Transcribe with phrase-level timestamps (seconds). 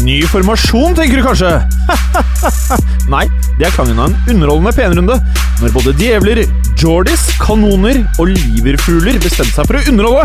[0.00, 1.50] Ny formasjon, tenker du kanskje?
[3.12, 3.26] Nei,
[3.58, 5.18] det er klangen av en underholdende penrunde
[5.60, 6.40] når både djevler,
[6.80, 10.24] Jordis, kanoner og liverfugler bestemte seg for å underholde.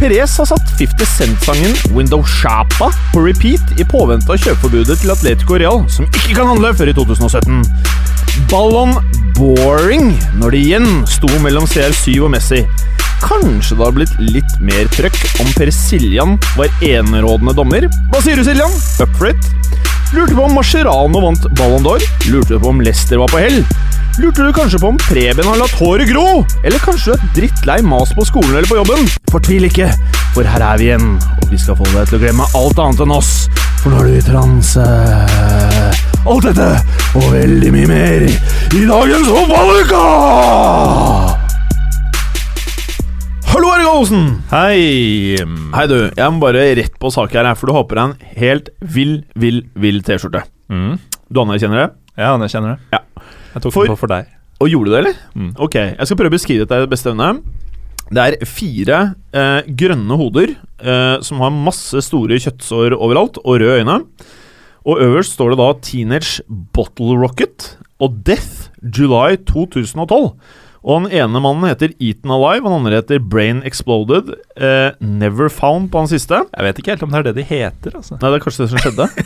[0.00, 5.58] Perez har satt 50 Cent-sangen Window Shapa på repeat i påvente av kjøpeforbudet til Atletico
[5.60, 7.66] Real, som ikke kan handle før i 2017.
[8.48, 8.94] Ballon
[9.36, 12.62] boring når det igjen sto mellom CR7 og Messi.
[13.20, 17.86] Kanskje det har blitt litt mer trøkk om Per Siljan var enerådende dommer?
[18.10, 18.72] Hva sier du, Siljan?
[19.02, 19.42] Up for it?
[20.10, 22.02] Lurte på om Mascherano vant Ballon d'Or?
[22.32, 23.60] Lurte på om Leicester var på hell?
[24.18, 26.44] Lurte du kanskje på om Preben har latt håret gro?
[26.64, 29.06] Eller kanskje du er drittlei mas på skolen eller på jobben?
[29.30, 29.88] Fortvil ikke,
[30.34, 33.00] for her er vi igjen, og vi skal få deg til å glemme alt annet
[33.06, 33.32] enn oss.
[33.80, 34.86] For nå er du i transe.
[36.26, 36.70] Alt dette
[37.16, 38.30] og veldig mye mer i
[38.90, 40.02] dagens fotballuka!
[44.00, 44.38] Olsen!
[44.48, 45.36] Hei!
[45.74, 45.96] Hei, du.
[46.16, 49.18] Jeg må bare rett på sak her, for du har på deg en helt vill,
[49.36, 50.40] vill, vill T-skjorte.
[50.72, 50.94] Mm.
[51.28, 51.88] Du anerkjenner det?
[52.16, 52.94] Ja, jeg kjenner det.
[52.94, 53.00] Ja.
[53.52, 54.30] Jeg tok For- den på for deg.
[54.64, 55.18] Og gjorde du det, eller?
[55.36, 55.50] Mm.
[55.66, 57.28] Ok, jeg skal prøve å beskrive dette i beste evne.
[58.08, 59.02] Det er fire
[59.36, 63.98] eh, grønne hoder eh, som har masse store kjøttsår overalt, og røde øyne.
[64.88, 70.32] Og øverst står det da Teenage Bottle Rocket og Death July 2012.
[70.80, 74.30] Og den ene mannen heter Eaten Alive, og den andre heter Brain Exploded.
[74.56, 76.40] Eh, Never Found på han siste.
[76.54, 78.16] Jeg vet ikke helt om det er det de heter, altså.
[78.16, 79.04] Nei, det er kanskje det som skjedde.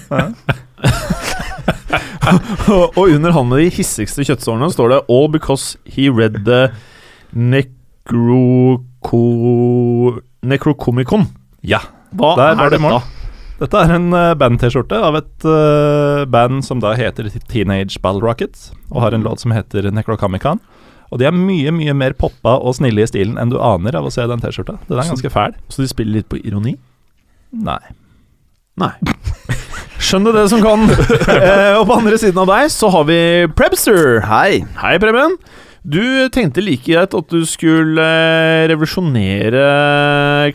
[2.24, 6.70] Og, og under han med de hissigste kjøttsårene står det All because he read the
[7.36, 9.20] necroco...
[10.44, 11.26] Necrocomicon.
[11.64, 11.80] Ja.
[12.16, 12.82] Hva Der er det dette?
[12.84, 13.00] mål.
[13.60, 18.72] Dette er en eh, band-T-skjorte av et uh, band som da heter Teenage Battle Rockets,
[18.90, 20.58] og har en låt som heter Necrocomicon.
[21.14, 24.08] Og de er mye mye mer poppa og snille i stilen enn du aner av
[24.08, 24.80] å se den T-skjorta.
[24.88, 25.54] Den er ganske fæl.
[25.70, 26.74] Så de spiller litt på ironi?
[27.54, 27.78] Nei.
[28.82, 28.90] Nei.
[30.04, 30.82] Skjønn det, det som kan.
[31.38, 33.18] eh, og på andre siden av deg så har vi
[33.54, 34.24] Prebster.
[34.26, 34.64] Hei.
[34.82, 35.38] Hei, Preben.
[35.84, 36.00] Du
[36.32, 39.64] tenkte like greit at du skulle eh, revolusjonere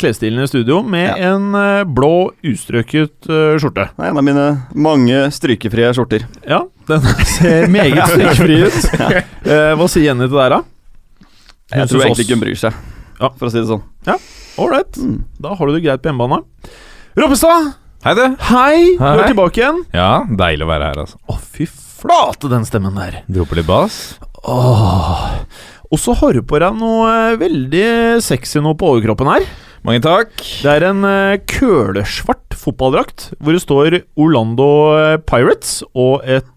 [0.02, 1.34] klesstilen i studio med Ja.
[1.36, 3.86] en eh, blå, ustrøket eh, skjorte.
[3.94, 6.26] Det er en av mine mange strykefrie skjorter.
[6.50, 8.80] Ja, den ser meget strykfri ut.
[8.98, 9.76] ja.
[9.78, 10.64] hva sier Jenny til deg, da?
[11.70, 12.80] Jeg Hun tror egentlig ikke hun bryr seg,
[13.20, 13.30] Ja.
[13.38, 13.84] for å si det sånn.
[14.10, 14.16] Ja,
[14.60, 14.98] Ålreit.
[14.98, 15.20] Mm.
[15.46, 16.42] Da har du det greit på hjemmebane.
[17.22, 17.70] Roppestad,
[18.02, 18.26] Hei, du.
[18.50, 18.96] hei!
[18.98, 19.84] Du er tilbake igjen.
[19.94, 21.20] Ja, deilig å være her, altså.
[21.30, 23.22] Å, fy flate, den stemmen der.
[23.30, 24.00] Dropper litt bass.
[24.48, 25.24] Åh.
[25.90, 27.88] Og så har du på deg noe eh, veldig
[28.24, 29.48] sexy nå på overkroppen her.
[29.88, 30.34] Mange takk.
[30.62, 34.68] Det er en eh, kølesvart fotballdrakt hvor det står Orlando
[35.00, 36.52] eh, Pirates og et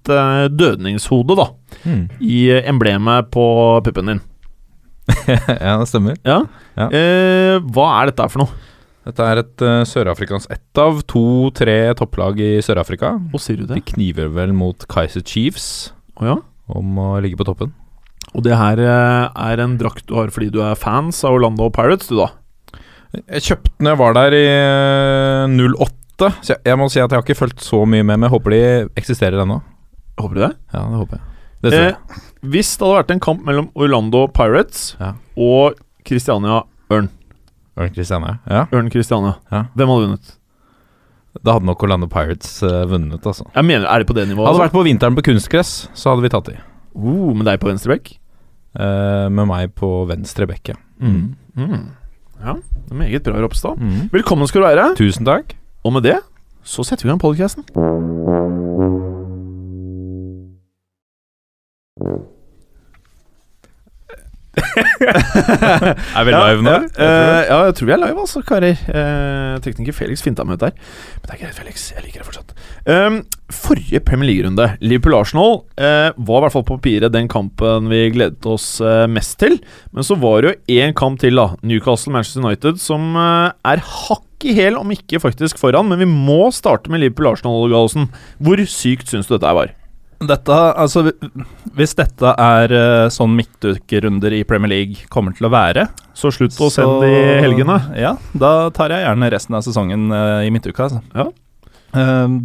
[0.53, 1.49] dødningshode, da,
[1.83, 2.05] Hmm.
[2.21, 3.43] i emblemet på
[3.83, 4.19] puppen din.
[5.27, 6.19] ja, det stemmer.
[6.23, 6.43] Ja.
[6.77, 6.87] Ja.
[6.95, 8.61] Eh, hva er dette for noe?
[9.03, 13.17] Dette er et uh, sørafrikansk Ett av to-tre topplag i Sør-Afrika.
[13.33, 15.91] Hva sier du De kniver vel mot Kaiser Chiefs
[16.21, 16.37] Oh, ja.
[16.79, 17.73] Om å ligge på toppen.
[18.33, 21.69] Og det her eh, er en drakt du har fordi du er fans av Orlando
[21.75, 22.31] Pirates, du da?
[23.29, 27.11] Jeg kjøpte den jeg var der i eh, 08, så jeg, jeg må si at
[27.13, 28.63] jeg har ikke fulgt så mye med, men jeg håper de
[29.03, 29.59] eksisterer ennå.
[30.21, 30.53] Håper du det?
[30.73, 31.29] Ja, det håper jeg.
[31.63, 31.73] Det.
[31.79, 32.21] Eh,
[32.53, 35.13] hvis det hadde vært en kamp mellom Orlando Pirates Ja.
[35.39, 35.77] og
[36.09, 36.63] Christiania
[36.93, 37.11] Ørn
[37.79, 38.39] Ørn Christiania.
[38.51, 39.63] Ja, Ørn Christiania, Ja.
[39.77, 40.33] hvem hadde vunnet?
[41.41, 43.47] Da hadde nok Orlando Pirates eh, vunnet, altså.
[43.55, 44.47] Jeg mener, Er det på det nivået?
[44.47, 44.67] Hadde det altså?
[44.67, 46.59] vært på vinteren på kunstgress, så hadde vi tatt de.
[46.93, 48.13] Uh, med deg på venstre bekk?
[48.77, 50.77] Uh, med meg på venstre bekke.
[51.01, 51.33] Mm.
[51.57, 51.89] Mm.
[52.43, 53.81] Ja, det er meget bra, Ropstad.
[53.81, 54.11] Mm.
[54.13, 54.91] Velkommen skal du være.
[54.99, 55.57] Tusen takk.
[55.85, 56.19] Og med det
[56.63, 57.65] så setter vi i gang podcasten.
[66.17, 66.73] Er vi live nå?
[66.73, 68.77] Ja, eh, ja, jeg tror vi er live, altså, karer.
[68.93, 70.75] Eh, tekniker Felix finta meg ut der.
[71.21, 71.87] Men det er greit, Felix.
[71.95, 72.53] Jeg liker det fortsatt.
[72.85, 73.23] Um,
[73.53, 78.45] forrige Premier League-runde, Liverpool-Arsenal, eh, var i hvert fall på papiret den kampen vi gledet
[78.49, 79.59] oss eh, mest til.
[79.93, 81.55] Men så var det jo én kamp til, da.
[81.65, 85.89] Newcastle-Manchester United, som eh, er hakk i hæl, om ikke faktisk foran.
[85.89, 88.11] Men vi må starte med Liverpool-Arsenal, Gallosen.
[88.43, 89.73] Hvor sykt syns du dette var?
[90.29, 91.05] Dette, altså
[91.77, 95.87] Hvis dette er eh, sånn midtukerunder i Premier League kommer til å være
[96.19, 97.79] Så slutt å sende i helgene.
[97.99, 100.89] Ja, da tar jeg gjerne resten av sesongen eh, i midtuka.
[100.89, 101.03] Altså.
[101.17, 101.29] Ja.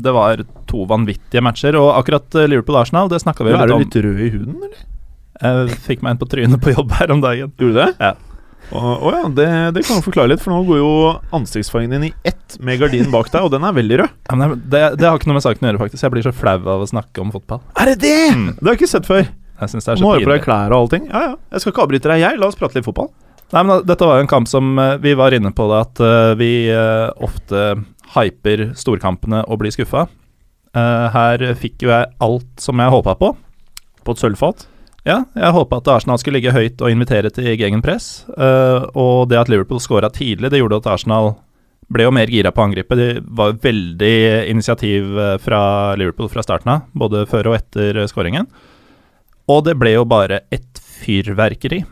[0.07, 3.85] det var to vanvittige matcher, og akkurat eh, Liverpool-Arsenal, det snakka vi Er litt du
[3.85, 4.85] litt rød i huden, eller?
[5.37, 7.53] Jeg fikk meg en på trynet på jobb her om dagen.
[7.61, 7.91] Gjorde du det?
[8.01, 8.15] Ja.
[8.75, 9.47] Å ja, det,
[9.77, 10.91] det kan du forklare litt, for nå går jo
[11.35, 14.15] ansiktsfargen din i ett med gardinen bak deg, og den er veldig rød.
[14.27, 16.03] Ja, men det, det har ikke noe med saken å gjøre, faktisk.
[16.03, 17.61] Jeg blir så flau av å snakke om fotball.
[17.79, 18.17] Er det det?!
[18.35, 18.49] Mm.
[18.57, 19.23] Det har jeg ikke sett før.
[19.57, 21.07] Jeg synes det er så Må ha på deg klær og allting.
[21.09, 21.33] Ja, ja.
[21.55, 22.41] Jeg skal ikke avbryte deg, jeg.
[22.41, 23.09] La oss prate litt fotball.
[23.55, 26.01] Nei, men Dette var jo en kamp som eh, vi var inne på det at
[26.03, 27.67] eh, vi eh, ofte
[28.17, 30.07] hyper storkampene og blir skuffa.
[30.77, 33.31] Her fikk jo jeg alt som jeg håpa på.
[34.05, 34.67] På et sølvfat.
[35.07, 38.25] Ja, jeg håpa at Arsenal skulle ligge høyt og invitere til gegenpress.
[38.35, 41.37] Uh, og det at Liverpool scora tidlig, det gjorde at Arsenal
[41.93, 42.99] ble jo mer gira på angrepet.
[42.99, 44.15] Det var veldig
[44.51, 48.49] initiativ eh, fra Liverpool fra starten av, både før og etter eh, skåringen.
[49.47, 51.85] Og det ble jo bare et fyrverkeri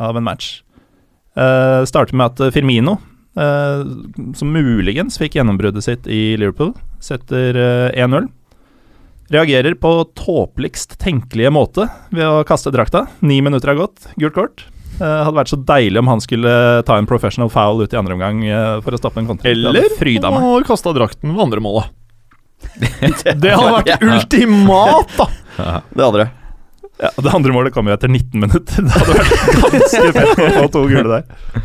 [0.00, 0.64] av en match.
[1.38, 2.96] Uh, starter med at Firmino,
[3.38, 3.86] uh,
[4.34, 8.26] som muligens fikk gjennombruddet sitt i Liverpool, setter uh, 1-0.
[9.30, 13.04] Reagerer på tåpeligst tenkelige måte ved å kaste drakta.
[13.22, 14.64] Ni minutter har gått, gult kort.
[14.98, 16.50] Eh, hadde vært så deilig om han skulle
[16.88, 19.48] ta en professional foul ut i andre omgang eh, for å stoppe en kontra.
[19.52, 21.94] Eller hadde han og kasta drakten ved andre målet.
[22.80, 25.30] Det hadde vært ultimat, da!
[25.94, 26.26] Det andre.
[27.00, 28.82] Ja, det andre målet kom jo etter 19 minutter.
[28.84, 31.62] Det hadde vært ganske fett å få to gule der.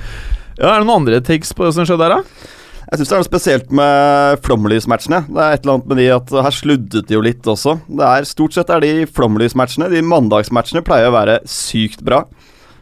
[0.56, 2.52] Ja, Er det noen andre takes på det som skjedde der, da?
[2.86, 5.24] Jeg syns det er noe spesielt med flomlysmatchene.
[5.26, 7.80] Det er et eller annet med de at her sluddet de jo litt også.
[7.90, 9.88] Det er Stort sett er de flomlysmatchene.
[9.90, 12.22] De mandagsmatchene pleier å være sykt bra.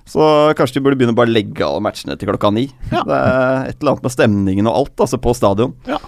[0.09, 0.25] Så
[0.59, 2.65] kanskje de burde begynne å bare legge alle matchene til klokka ni.
[2.91, 3.05] Ja.
[3.07, 5.71] Det er et eller annet med stemningen og alt, altså, på stadion.
[5.87, 6.01] Ja.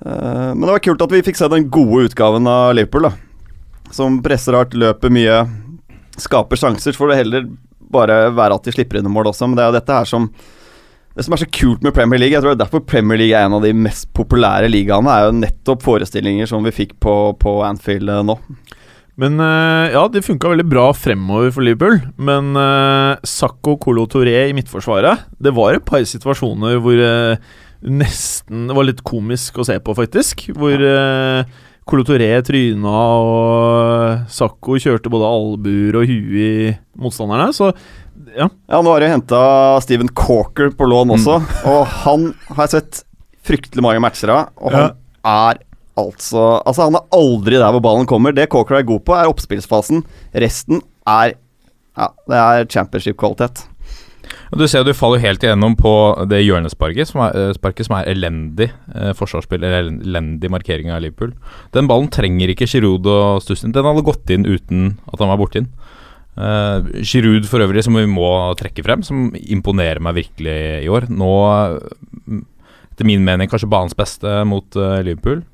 [0.00, 3.92] Eh, men det var kult at vi fikk se den gode utgaven av Liverpool, da.
[3.92, 5.42] Som presser hardt, løper mye,
[6.16, 6.96] skaper sjanser.
[6.96, 7.48] Så får det heller
[7.94, 10.30] bare være at de slipper inn mål også, men det er jo dette her som
[11.14, 13.38] det som er så kult med Premier League, jeg tror det er derfor Premier League
[13.38, 17.14] er en av de mest populære ligaene, er jo nettopp forestillinger som vi fikk på,
[17.38, 18.34] på Anfield eh, nå.
[19.22, 22.00] Men eh, ja, det funka veldig bra fremover for Liverpool.
[22.18, 27.38] Men uh, Sakko Colo Touré i midtforsvaret Det var et par situasjoner hvor uh,
[27.86, 30.48] nesten Det var litt komisk å se på, faktisk.
[30.58, 31.46] Hvor uh,
[31.86, 32.90] Colo Touré tryna,
[33.20, 37.52] og Sakko kjørte både albuer og huet i motstanderne.
[37.54, 37.70] Så
[38.34, 38.48] ja.
[38.70, 39.40] Ja, nå har de henta
[39.84, 41.38] Steven Corker på lån også,
[41.70, 43.02] og han har jeg sett
[43.44, 44.90] fryktelig mange matcher av, og han
[45.24, 45.62] er
[45.94, 48.34] altså Altså, han er aldri der hvor ballen kommer.
[48.34, 50.02] Det Corker er god på, er oppspillsfasen.
[50.34, 51.36] Resten er
[51.94, 53.68] Ja, det er championship-kvalitet.
[54.54, 55.92] Du ser du faller helt igjennom på
[56.30, 61.02] det hjørnesparket, som er, eh, sparket som er elendig eh, forsvarsspill, eller elendig markering av
[61.04, 61.34] Liverpool.
[61.72, 63.72] Den ballen trenger ikke Giroud og Stussin.
[63.74, 65.70] Den hadde gått inn uten at han var borti den.
[66.34, 68.26] Uh, Giroud for øvrig, som vi må
[68.58, 71.06] trekke frem, som imponerer meg virkelig i år.
[71.14, 71.34] Nå,
[72.90, 75.44] etter min mening, kanskje banens beste mot uh, Liverpool.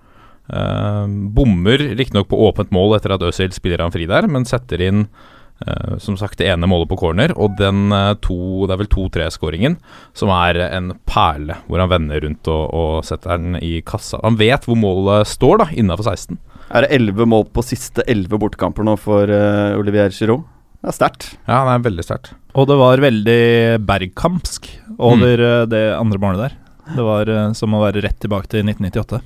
[0.51, 1.05] Uh,
[1.37, 5.05] bommer riktignok på åpent mål etter at Øzil spiller han fri der, men setter inn
[5.05, 7.93] uh, som sagt det ene målet på corner, og den
[8.25, 9.77] to, det er vel 2-3-skåringen,
[10.17, 14.23] som er en perle, hvor han vender rundt og, og setter den i kassa.
[14.25, 16.41] Han vet hvor målet står, da, innafor 16.
[16.71, 19.29] Er det elleve mål på siste elleve bortekamper nå for
[19.77, 20.49] Olivier Giroud?
[20.81, 21.29] Det er sterkt.
[21.45, 22.33] Ja, det er veldig sterkt.
[22.57, 23.41] Og det var veldig
[23.87, 24.69] bergkampsk
[24.99, 25.71] over mm.
[25.71, 26.59] det andre målet der.
[26.97, 29.21] Det var eh, som å være rett tilbake til 1998.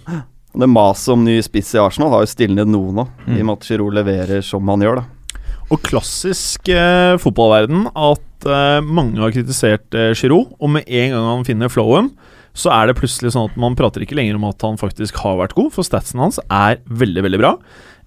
[0.55, 3.39] Det maset om ny spiss i Arsenal har jo stilnet noe nå, i Mm.
[3.41, 5.41] og med at Giroud leverer som han gjør, da.
[5.73, 11.29] Og klassisk eh, fotballverden at eh, mange har kritisert eh, Giroud, og med en gang
[11.31, 12.13] han finner flowen,
[12.55, 15.41] så er det plutselig sånn at man prater ikke lenger om at han faktisk har
[15.41, 17.55] vært god, for statsen hans er veldig, veldig bra.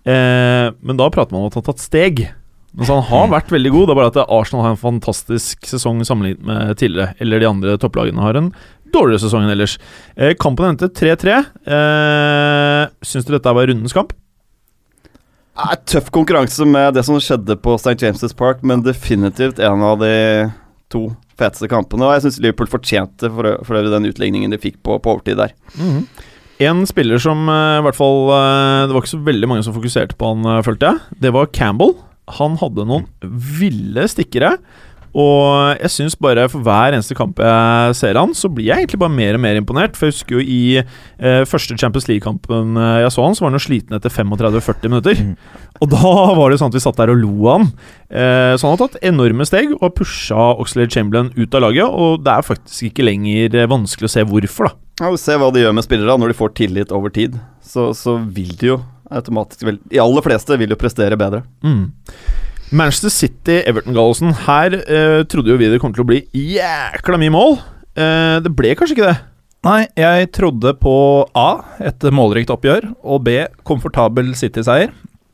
[0.08, 2.27] Eh, men da prater man om at han har tatt steg.
[2.76, 6.04] Mens han har vært veldig god, det er bare at Arsenal har en fantastisk sesong
[6.06, 7.16] sammenlignet med tidligere.
[7.24, 8.52] Eller de andre topplagene har en
[8.94, 9.78] dårligere sesong enn ellers.
[10.16, 11.40] Eh, kampen endte 3-3.
[11.68, 14.14] Eh, Syns du dette var rundens kamp?
[15.58, 17.96] Er tøff konkurranse med det som skjedde på St.
[18.04, 20.14] James' Park, men definitivt en av de
[20.94, 21.08] to
[21.40, 22.06] feteste kampene.
[22.06, 25.56] Og jeg syns Liverpool fortjente for, for den utligningen de fikk på, på overtid der.
[26.68, 29.76] En spiller som eh, i hvert fall eh, Det var ikke så veldig mange som
[29.76, 31.20] fokuserte på han, eh, følte jeg.
[31.26, 31.94] Det var Campbell.
[32.40, 34.58] Han hadde noen ville stikkere.
[35.18, 39.00] Og jeg syns bare for hver eneste kamp jeg ser han, så blir jeg egentlig
[39.02, 39.96] bare mer og mer imponert.
[39.98, 43.54] For jeg husker jo i eh, første Champions League-kampen eh, jeg så han, så var
[43.54, 45.24] han jo sliten etter 35-40 minutter.
[45.82, 47.70] Og da var det jo sånn at vi satt der og lo av han.
[48.12, 51.88] Eh, så han har tatt enorme steg og pusha Oxlade Chamberlain ut av laget.
[51.88, 54.82] Og det er faktisk ikke lenger eh, vanskelig å se hvorfor, da.
[54.98, 57.40] Ja, Se hva de gjør med spillere når de får tillit over tid.
[57.66, 58.78] Så, så vil de jo
[59.14, 61.44] automatisk vel, De aller fleste vil jo prestere bedre.
[61.64, 61.90] Mm.
[62.72, 64.34] Manchester City, Everton-Gallosen.
[64.44, 67.58] Her eh, trodde jo vi det kom til å bli jækla mye mål.
[67.96, 69.20] Eh, det ble kanskje ikke det.
[69.68, 70.96] Nei, jeg trodde på
[71.36, 71.48] A,
[71.84, 74.92] et målrikt oppgjør, og B, komfortabel City-seier.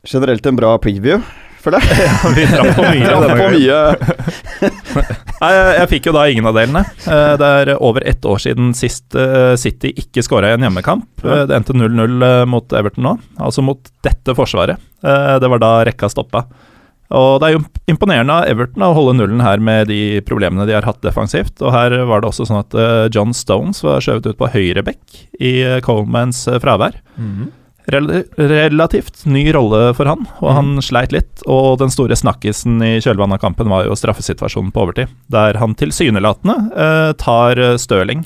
[0.10, 1.20] Generelt en bra preview,
[1.64, 2.10] føler jeg.
[2.36, 3.06] Vi traff på mye.
[3.10, 3.80] Traff på mye.
[5.44, 6.84] Nei, jeg, fikk jo da ingen av delene.
[7.08, 11.08] Eh, Det er over ett år siden sist eh, City ikke skåra i en hjemmekamp.
[11.24, 14.80] Eh, Det endte 0-0 eh, mot Everton nå, altså mot dette forsvaret.
[15.04, 16.46] Det var da rekka stoppa.
[17.14, 20.74] Og det er jo imponerende av Everton å holde nullen her med de problemene de
[20.78, 21.60] har hatt defensivt.
[21.62, 22.78] Og her var det også sånn at
[23.14, 26.96] John Stones var skjøvet ut på høyre bekk i Colemans Colemans Mm fravær.
[27.92, 31.44] Rel relativt ny rolle for han, og han sleit litt.
[31.52, 35.76] Og den store snakkisen i kjølvannet av kampen var jo straffesituasjonen på overtid, der han
[35.80, 38.24] tilsynelatende eh, tar eh, Stirling.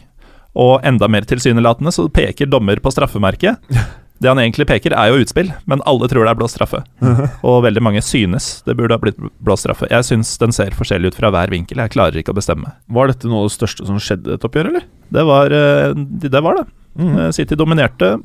[0.58, 3.74] Og enda mer tilsynelatende så peker dommer på straffemerket.
[4.18, 6.80] Det han egentlig peker, er jo utspill, men alle tror det er blå straffe.
[7.48, 9.90] Og veldig mange synes det burde ha blitt blå straffe.
[9.94, 12.74] Jeg syns den ser forskjellig ut fra hver vinkel, jeg klarer ikke å bestemme.
[12.90, 14.88] Var dette noe av det største som skjedde i dette oppgjøret, eller?
[15.14, 15.94] Det var eh,
[16.26, 16.42] det.
[16.48, 16.66] Var det.
[16.98, 17.20] Mm.
[17.38, 18.16] City dominerte.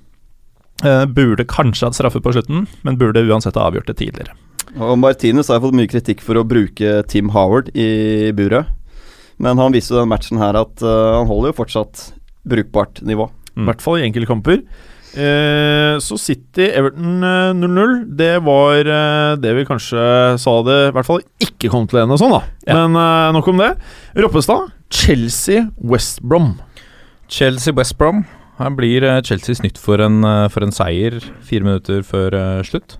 [0.82, 4.34] Eh, Burde kanskje hatt straffe på slutten, men burde uansett ha avgjort det tidligere.
[4.80, 8.70] Og Martinez har fått mye kritikk for å bruke Tim Howard i buret.
[9.42, 12.06] Men han viser jo den matchen her at uh, han holder jo fortsatt
[12.48, 13.28] brukbart nivå.
[13.52, 14.62] I hvert fall i enkeltkamper.
[15.12, 17.96] Eh, så City Everton eh, 0-0.
[18.16, 20.04] Det var eh, det vi kanskje
[20.40, 22.40] sa det i hvert fall ikke kom til å ende sånn, da.
[22.64, 22.78] Ja.
[22.80, 23.74] Men eh, nok om det.
[24.24, 26.54] Roppestad, Chelsea, West Brom.
[27.28, 28.24] Chelsea-West Brom.
[28.58, 32.60] Her blir eh, Chelsea snytt for en, eh, for en seier fire minutter før eh,
[32.68, 32.98] slutt.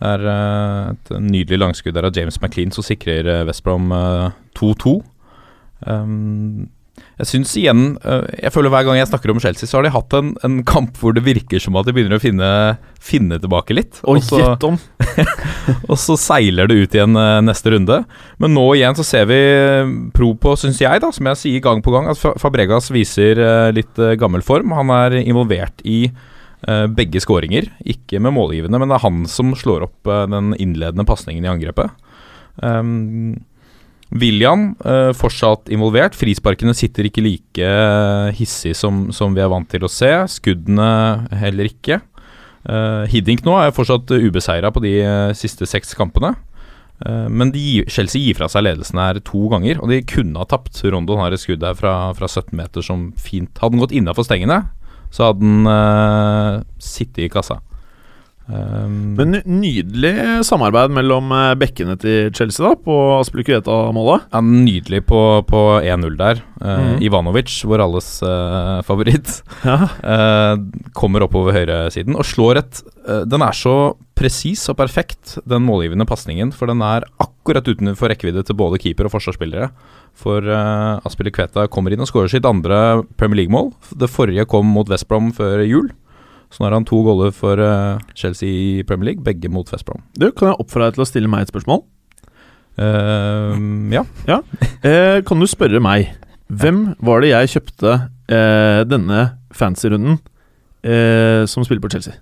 [0.00, 0.22] Det er
[0.94, 4.94] et nydelig langskudd der av James McLean som sikrer West Brom eh, 2-2.
[5.84, 6.70] Um,
[7.20, 9.92] jeg syns igjen eh, Jeg føler hver gang jeg snakker om Chelsea, så har de
[9.92, 12.48] hatt en, en kamp hvor det virker som at de begynner å finne,
[12.96, 14.00] finne tilbake litt.
[14.04, 14.78] Og Og så- gjett om!
[15.90, 18.00] og så seiler det ut igjen eh, neste runde.
[18.40, 21.64] Men nå igjen så ser vi eh, pro på, syns jeg, da, som jeg sier
[21.64, 23.40] gang på gang, at Fabregas viser
[23.76, 24.72] litt gammel form.
[24.76, 26.06] Han er involvert i
[26.92, 27.70] begge skåringer.
[27.88, 31.92] Ikke med målgivende, men det er han som slår opp den innledende pasningen i angrepet.
[32.60, 33.38] Um,
[34.10, 36.16] William eh, fortsatt involvert.
[36.18, 40.10] Frisparkene sitter ikke like eh, hissig som, som vi er vant til å se.
[40.30, 40.90] Skuddene
[41.42, 42.00] heller ikke.
[42.60, 46.34] Uh, Hiddink nå er fortsatt ubeseira på de eh, siste seks kampene.
[47.06, 50.48] Eh, men de, Chelsea gir fra seg ledelsen her to ganger, og de kunne ha
[50.48, 50.82] tapt.
[50.84, 54.26] Rondon har et skudd her fra, fra 17 meter som fint Hadde den gått innafor
[54.28, 54.62] stengene,
[55.10, 57.58] så hadde den uh, sittet i kassa.
[58.50, 64.26] Um, Men nydelig samarbeid mellom eh, bekkene til Chelsea da på Aspilicueta-målet.
[64.32, 66.42] ja, nydelig på, på 1-0 der.
[66.60, 66.96] Uh, mm.
[67.06, 69.78] Ivanovic, vår alles uh, favoritt, Ja.
[70.02, 70.54] uh,
[70.98, 72.82] kommer oppover høyresiden og slår et
[73.30, 78.44] Den er så presis og perfekt, den målgivende pasningen, for den er akkurat utenfor rekkevidde
[78.44, 79.70] til både keeper og forsvarsspillere.
[80.20, 83.72] For uh, Aspilicueta kommer inn og skårer sitt andre Premier League-mål.
[83.96, 85.88] Det forrige kom mot West Brom før jul.
[86.50, 89.86] Så nå har han to goller for eh, Chelsea i Premier League, begge mot West
[89.86, 90.02] Brom.
[90.18, 91.84] Du, kan jeg oppfordre deg til å stille meg et spørsmål?
[92.80, 93.54] Uh,
[93.92, 94.04] ja.
[94.86, 96.14] Eh, kan du spørre meg
[96.48, 97.92] Hvem var det jeg kjøpte
[98.30, 99.20] eh, denne
[99.54, 100.16] fancy-runden
[100.82, 102.16] eh, som spiller på Chelsea?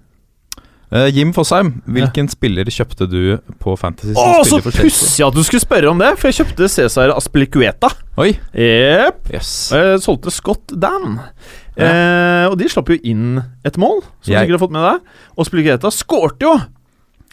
[0.88, 3.20] Eh, Jim Fosheim, hvilken spiller kjøpte du
[3.60, 6.14] på Fantasy som Å, så pussig at du skulle spørre om det!
[6.16, 7.90] For jeg kjøpte Cæsar Aspilicueta.
[8.20, 8.30] Oi!
[8.56, 9.28] Jepp.
[9.32, 9.50] Yes.
[9.72, 11.20] Jeg solgte Scott Dan.
[11.84, 15.14] Eh, og de slapp jo inn et mål, som du sikkert har fått med deg.
[15.38, 16.56] Og Spilligeta skårte jo!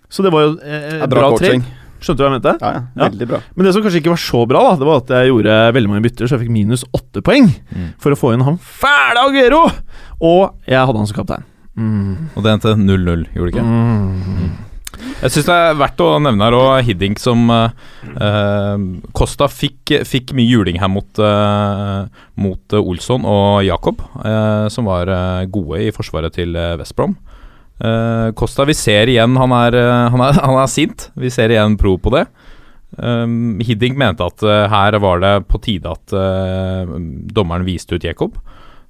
[0.09, 1.63] Så det var jo eh, er bra, bra trekk.
[2.05, 2.51] Skjønte du hva jeg mente?
[2.61, 3.07] Ja, ja, Ja.
[3.09, 3.39] veldig bra.
[3.55, 5.89] Men det som kanskje ikke var så bra, da Det var at jeg gjorde veldig
[5.89, 7.87] mange bytter, så jeg fikk minus åtte poeng Mm.
[7.97, 9.63] for å få inn han fæle Aguero!
[10.21, 11.43] Og jeg hadde han som kaptein.
[11.75, 12.29] Mm.
[12.35, 13.65] Og det endte 0-0, gjorde det ikke?
[13.65, 14.51] Mm.
[15.21, 17.75] Jeg syns det er verdt å nevne her òg Hiddink som eh,
[18.15, 18.85] eh,
[19.15, 24.89] Costa fikk, fikk mye juling her mot, eh, mot eh, Olsson og Jakob, eh, som
[24.89, 26.85] var eh, gode i forsvaret til Vestbrom.
[26.85, 27.15] West Brom.
[27.79, 31.09] Eh, Costa, vi ser igjen han er, eh, han, er, han er sint.
[31.19, 32.27] Vi ser igjen pro på det.
[32.95, 36.93] Hiddink mente at eh, her var det på tide at eh,
[37.35, 38.37] dommeren viste ut Jakob.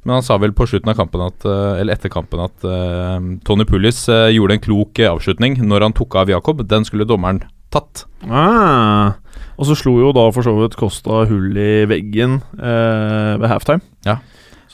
[0.06, 3.18] Men han sa vel på slutten av kampen at, eh, eller etter kampen at uh,
[3.48, 6.62] Tony Pullis uh, gjorde en klok eh, avslutning når han tok av Jakob.
[6.70, 7.42] Den skulle dommeren
[7.74, 8.06] tatt.
[8.30, 9.18] Ah.
[9.58, 13.82] Og så slo jo da for så vidt Costa hull i veggen uh, ved halftime.
[14.06, 14.20] Ja.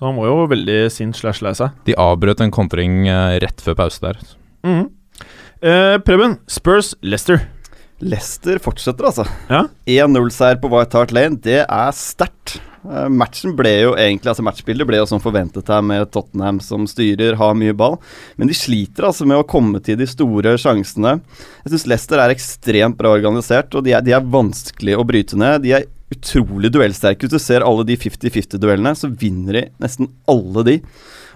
[0.01, 1.75] Så han var jo veldig sint slash lei seg.
[1.85, 4.17] De avbrøt en kontring eh, rett før pause der.
[4.65, 4.87] Mhm.
[5.61, 7.43] Eh, Preben, Spurs Leicester.
[8.01, 9.27] Leicester fortsetter, altså.
[9.45, 9.67] Ja.
[9.85, 12.55] 1-0-seier på White Hart Lane, det er sterkt.
[12.81, 16.87] Eh, matchen ble jo egentlig, altså Matchbildet ble jo som forventet her, med Tottenham som
[16.89, 17.99] styrer, har mye ball.
[18.41, 21.19] Men de sliter altså med å komme til de store sjansene.
[21.63, 25.39] Jeg syns Leicester er ekstremt bra organisert, og de er, de er vanskelig å bryte
[25.39, 25.61] ned.
[25.65, 27.23] De er utrolig duellsterke.
[27.23, 30.79] Hvis du ser alle de 50-50-duellene, så vinner de nesten alle de.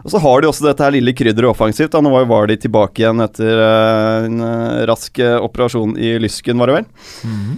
[0.03, 1.93] Og så har de også dette her lille krydderet offensivt.
[1.93, 2.01] Da.
[2.03, 6.81] Nå var de tilbake igjen etter uh, en uh, rask operasjon i lysken, var det
[6.81, 6.91] vel.
[7.29, 7.55] Mhm.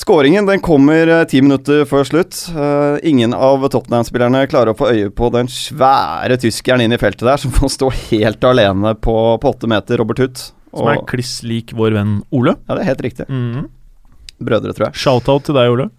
[0.00, 2.36] Skåringen den kommer eh, ti minutter før slutt.
[2.56, 7.26] Uh, ingen av Tottenham-spillerne klarer å få øye på den svære tyskeren inn i feltet
[7.28, 10.46] der, som får stå helt alene på, på åtte meter, Robert Huth.
[10.72, 12.54] Som er kliss lik vår venn Ole.
[12.64, 13.26] ja, det er helt riktig.
[13.28, 13.66] Mhm.
[14.40, 14.96] Brødre, tror jeg.
[15.02, 15.90] Shout-out til deg, Ole.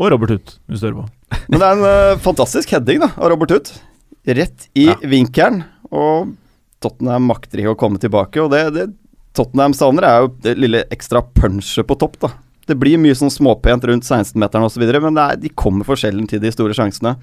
[0.00, 1.08] Og Robert Huth, hvis du hører på.
[1.52, 1.84] Men det er en
[2.14, 3.74] uh, fantastisk heading da, av Robert Huth.
[4.24, 4.96] Rett i Ja.
[5.04, 5.66] vinkelen.
[5.92, 6.32] Og
[6.80, 8.40] Tottenham makter ikke å komme tilbake.
[8.40, 8.86] Og det, det
[9.36, 12.16] Tottenham savner, er jo det lille ekstra punchet på topp.
[12.24, 12.32] da.
[12.68, 16.42] Det blir mye sånn småpent rundt 16-meteren osv., men er, de kommer for sjelden til
[16.42, 17.16] de store sjansene.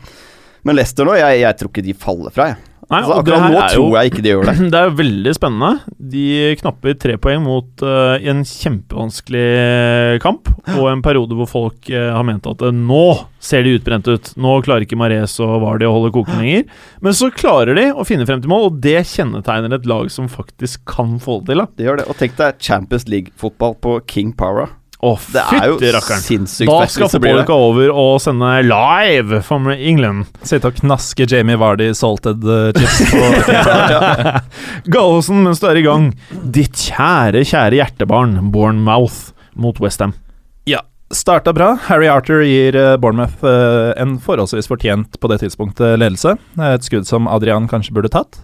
[0.67, 2.67] Men Leicester nå, jeg, jeg tror ikke de faller fra, jeg.
[2.91, 4.53] Nei, Altså, akkurat nå tror jo- jeg ikke de gjør det.
[4.73, 5.69] Det er jo veldig spennende.
[6.11, 6.23] De
[6.59, 12.09] knapper tre poeng mot uh, en kjempevanskelig eh, kamp, og en periode hvor folk uh,
[12.17, 13.05] har ment at uh, nå
[13.39, 14.33] ser de utbrent ut.
[14.35, 16.67] Nå klarer ikke Mares og Vardy å holde koken lenger.
[16.99, 20.27] Men så klarer de å finne frem til mål, og det kjennetegner et lag som
[20.31, 21.63] faktisk kan få det til.
[21.63, 21.69] da.
[21.79, 22.09] Det gjør det.
[22.11, 24.67] Og tenk deg Champions League-fotball på King Power.
[25.01, 26.21] Å, Det er jo fytti rakkeren.
[26.21, 30.29] sinnssykt Da skal fotballuka over og sende live from England.
[30.45, 33.23] Sitte og knaske Jamie Vardy salted eh, chips på
[34.93, 36.11] Gallosen mens du er i gang.
[36.53, 40.13] Ditt kjære, kjære hjertebarn, Bournemouth mot Westham.
[41.11, 41.73] Starta bra.
[41.89, 46.37] Harry Arthur gir eh, Bournemouth eh, en forholdsvis fortjent på det tidspunktet ledelse.
[46.55, 48.39] Et skudd som Adrian kanskje burde tatt.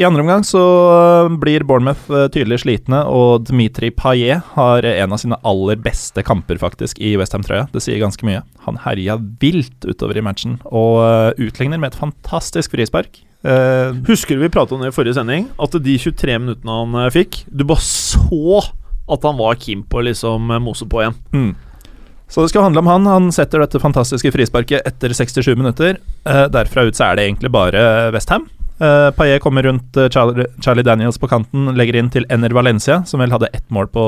[0.00, 5.12] I andre omgang så eh, blir Bournemouth eh, tydelig slitne, og Dmitri Payet har en
[5.12, 7.66] av sine aller beste kamper faktisk i Westham-trøya.
[7.74, 8.40] Det sier ganske mye.
[8.64, 13.26] Han herja vilt utover i matchen, og eh, utligner med et fantastisk frispark.
[14.04, 15.46] Husker du vi pratet om det i forrige sending?
[15.60, 18.58] At de 23 minuttene han fikk Du bare så
[19.08, 21.16] at han var keen på å liksom mose på igjen.
[21.32, 21.54] Mm.
[22.28, 23.08] Så det skal handle om han.
[23.08, 25.96] Han setter dette fantastiske frisparket etter 67 minutter.
[26.52, 27.80] Derfra ut så er det egentlig bare
[28.12, 28.44] Westham.
[28.80, 33.02] Uh, Paillet kommer rundt eh, Charlie, Charlie Daniels på kanten, legger inn til Ener Valencia,
[33.04, 34.04] som vel hadde ett mål på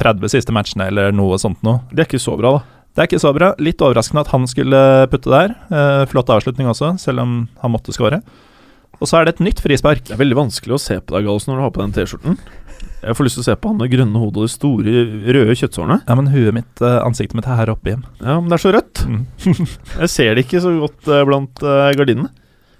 [0.00, 1.84] 30 siste matchene, eller noe sånt noe.
[1.92, 2.80] Det er ikke så bra, da.
[2.96, 3.52] Det er ikke så bra.
[3.62, 4.80] Litt overraskende at han skulle
[5.12, 5.54] putte der.
[5.70, 8.18] Uh, flott avslutning også, selv om han måtte skåre.
[8.96, 10.02] Og så er det et nytt frispark.
[10.08, 12.38] Det er veldig vanskelig å se på deg, Gallosen, når du har på den T-skjorten.
[13.04, 15.04] Jeg får lyst til å se på han med grønne hodet og de store
[15.36, 16.00] røde kjøttsårene.
[16.08, 18.02] Ja, men huet mitt, ansiktet mitt er her oppe igjen.
[18.18, 19.04] Ja, men det er så rødt.
[19.06, 19.22] Mm.
[20.00, 21.62] Jeg ser det ikke så godt blant
[22.00, 22.32] gardinene.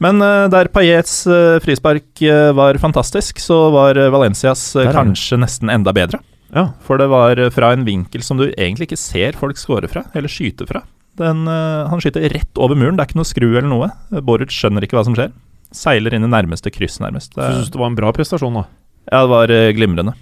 [0.02, 5.94] Men eh, der Paillets eh, frispark eh, var fantastisk, så var Valencias kanskje nesten enda
[5.96, 6.20] bedre.
[6.54, 6.68] Ja.
[6.86, 10.30] For det var fra en vinkel som du egentlig ikke ser folk score fra, eller
[10.30, 10.84] skyte fra.
[11.16, 13.88] Den, han skyter rett over muren, det er ikke noe skru eller noe.
[14.24, 15.32] Boruc skjønner ikke hva som skjer.
[15.74, 17.32] Seiler inn i nærmeste kryss, nærmest.
[17.34, 18.66] Det, jeg syns det var en bra prestasjon, da.
[19.08, 20.12] ja, det var glimrende.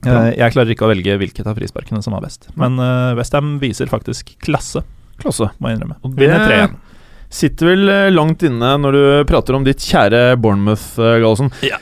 [0.00, 0.22] Bra.
[0.32, 2.48] Jeg klarer ikke å velge hvilket av frisparkene som var best.
[2.58, 2.80] Men
[3.18, 4.82] Westham viser faktisk klasse,
[5.20, 5.52] Klasse.
[5.60, 6.00] må jeg innrømme.
[6.16, 6.78] Vinner 3-1.
[7.30, 11.52] Sitter vel eh, langt inne når du prater om ditt kjære Bournemouth, eh, Gallosen.
[11.66, 11.78] Ja.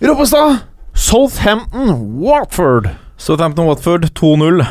[0.00, 0.62] Roppestad!
[0.96, 1.90] Southampton,
[2.22, 2.88] Watford.
[3.20, 4.62] Southampton Watford 2-0.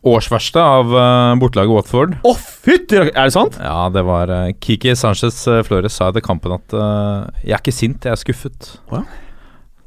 [0.00, 2.14] Årsverste av uh, bortelaget Watford.
[2.24, 2.32] Å,
[2.64, 3.58] fytti Er det sant?
[3.60, 7.60] Ja, det var eh, Kiki Sanchez eh, Flores sa etter kampen at uh, Jeg er
[7.60, 8.70] ikke sint, jeg er skuffet.
[8.88, 9.04] Oh, ja.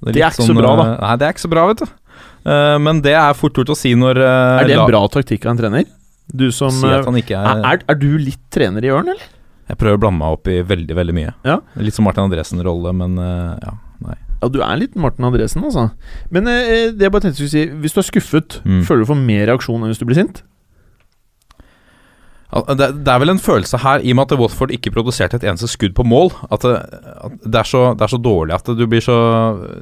[0.04, 0.86] Det Det er ikke ikke så bra, da.
[0.92, 1.92] eh, Nei, det er ikke så bra, vet du.
[2.44, 5.48] Uh, men det er fort gjort å si når uh, Er det en bra taktikk
[5.48, 5.90] av en trener?
[6.30, 9.33] Du som Si eh, er, er, er, er du litt trener i Ørn, eller?
[9.70, 11.34] Jeg prøver å blande meg opp i veldig, veldig mye.
[11.48, 11.58] Ja.
[11.80, 13.74] Litt som Martin Andresen-rolle, men eh, ja,
[14.04, 14.18] nei.
[14.44, 15.86] Ja, du er litt Martin Andresen, altså.
[16.36, 18.82] Men eh, det jeg bare tenkte skulle si hvis du er skuffet, Mm.
[18.84, 20.44] føler du for mer reaksjon enn hvis du blir sint?
[22.54, 25.46] Det, det er vel en følelse her, i og med at Watford ikke produserte et
[25.50, 26.74] eneste skudd på mål, at det,
[27.26, 29.16] at det, er, så, det er så dårlig at du blir så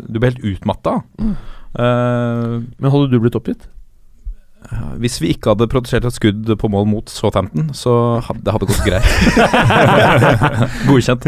[0.08, 1.02] Du blir helt utmatta.
[1.20, 1.34] Mm.
[1.76, 3.68] Uh, Men hadde du blitt oppgitt?
[5.02, 7.94] Hvis vi ikke hadde produsert et skudd på mål mot Southampton, så
[8.24, 9.08] hadde det hadde gått greit.
[10.88, 11.28] Godkjent.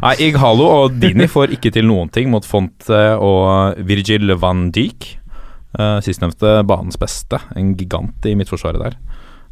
[0.00, 5.16] Nei, Ighalo og Dini får ikke til noen ting mot Fonte og Virgil van Dijk.
[5.78, 7.42] Uh, Sistnevnte banens beste.
[7.58, 8.96] En gigant i midtforsvaret der.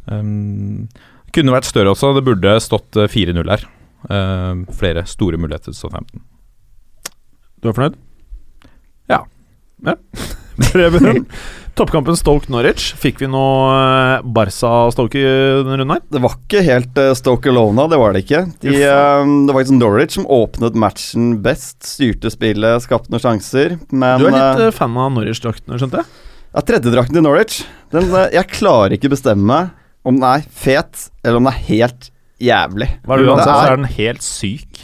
[0.09, 0.89] Um,
[1.35, 2.15] kunne vært større også.
[2.17, 3.67] Det burde stått eh, 4-0 her.
[4.09, 6.23] Uh, flere store muligheter til Southampton.
[7.59, 7.99] Du er fornøyd?
[9.11, 9.23] Ja.
[9.85, 9.99] ja.
[10.71, 11.25] Preben.
[11.79, 12.89] Toppkampen Stoke-Norwich.
[12.99, 13.69] Fikk vi noe
[14.19, 15.23] eh, Barca-Stoke i
[15.63, 16.01] denne runden her?
[16.11, 18.41] Det var ikke helt uh, Stoke Alona, det var det ikke.
[18.65, 21.77] De, eh, det var faktisk Norwich som åpnet matchen best.
[21.87, 23.77] Styrte spillet, skapte noen sjanser.
[23.91, 26.11] Men Du er litt eh, eh, fan av Norwich-draktene, skjønte jeg?
[26.49, 27.59] ja, tredjedrakten til Norwich
[27.93, 29.59] den, eh, Jeg klarer ikke bestemme
[30.03, 32.09] om den er fet, eller om den er helt
[32.41, 32.87] jævlig.
[33.05, 34.79] Hva er det Det uansett, så er- er den helt syk.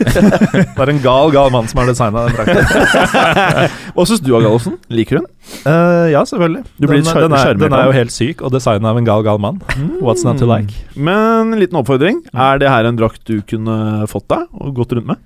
[0.76, 3.24] det er en gal, gal mann som har designa den drakten.
[3.96, 4.78] Hva syns du av Gallosen?
[4.92, 5.26] Liker hun?
[5.60, 6.64] Eh, ja, selvfølgelig.
[6.76, 9.24] Du blir den, den, er, den er jo helt syk og designa av en gal,
[9.26, 9.60] gal mann.
[10.00, 10.72] What's not to like?
[10.96, 12.22] Men en liten oppfordring.
[12.32, 15.20] Er det her en drakt du kunne fått deg og gått rundt med?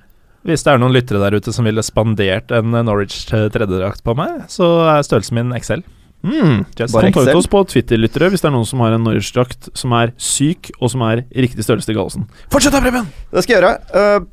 [0.45, 4.17] Hvis det er noen lyttere der ute som ville spandert en Norwich eh, tredjedrakt på
[4.19, 5.85] meg, så er størrelsen min XL.
[6.25, 6.65] Mm.
[6.77, 7.37] Kontakt Excel?
[7.37, 10.93] oss på Twitter-lyttere hvis det er noen som har en Norwich-drakt som er syk, og
[10.93, 12.25] som er riktig størrelse til Gallosen.
[12.53, 13.11] Fortsett da, Preben!
[13.33, 13.75] Det skal jeg gjøre.
[13.93, 14.31] Uh,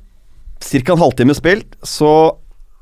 [0.62, 0.94] Ca.
[0.94, 2.14] en halvtime spilt, så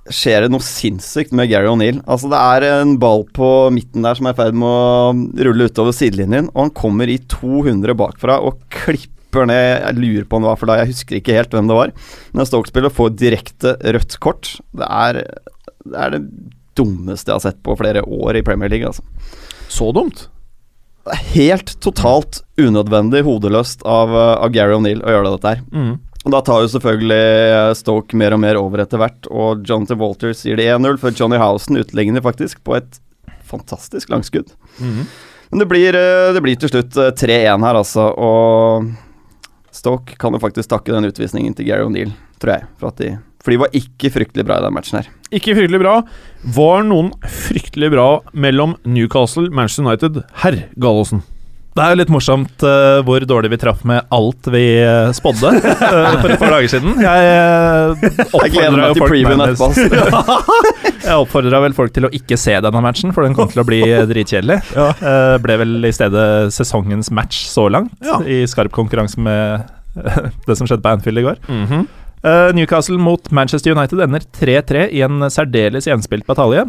[0.10, 2.02] skjer det noe sinnssykt med Gary O'Neill.
[2.10, 5.70] Altså, det er en ball på midten der som er i ferd med å rulle
[5.70, 10.46] utover sidelinjen, og han kommer i 200 bakfra og klipper ned Jeg lurer på om
[10.46, 11.94] det var for da, jeg husker ikke helt hvem det var.
[12.34, 14.56] Men Stoke-spiller får direkte rødt kort.
[14.74, 15.22] Det er,
[15.86, 16.24] det er det
[16.80, 19.06] dummeste jeg har sett på flere år i Premier League, altså.
[19.70, 20.26] Så dumt.
[21.36, 25.62] Helt totalt unødvendig hodeløst av, av Gary O'Neill å gjøre dette her.
[25.70, 25.94] Mm.
[26.28, 30.60] Da tar jo selvfølgelig Stoke mer og mer over etter hvert, og Jonathan Walters gir
[30.60, 33.00] det 1-0, før Johnny Housen utligner faktisk på et
[33.50, 34.52] fantastisk langskudd.
[34.82, 35.06] Mhm.
[35.50, 38.92] Men det blir, eh, det blir til slutt eh, 3-1 her, altså, og
[39.74, 43.52] Stoke kan jo faktisk takke den utvisningen til Gary O'Neill, tror jeg, for, de, for
[43.56, 45.10] de var ikke fryktelig bra i den matchen her.
[45.32, 45.96] Ikke fryktelig bra.
[46.44, 51.24] Var noen fryktelig bra mellom Newcastle, Manchester United, herr Gallosen?
[51.78, 55.52] Det er jo litt morsomt uh, hvor dårlig vi traff med alt vi uh, spådde
[55.62, 56.98] uh, for et par dager siden.
[57.04, 58.34] Jeg uh,
[58.90, 59.70] etterpå.
[59.70, 61.14] altså.
[61.22, 63.80] Oppfordra vel folk til å ikke se denne matchen, for den kom til å bli
[64.10, 64.60] dritkjedelig.
[64.76, 66.26] Uh, ble vel i stedet
[66.58, 68.20] sesongens match så langt, Ja.
[68.26, 69.70] i skarp konkurranse med
[70.50, 71.42] det som skjedde på Anfield i går.
[71.50, 71.88] Mhm.
[72.20, 76.66] Eh, Newcastle mot Manchester United ender 3-3 i en særdeles gjenspilt batalje.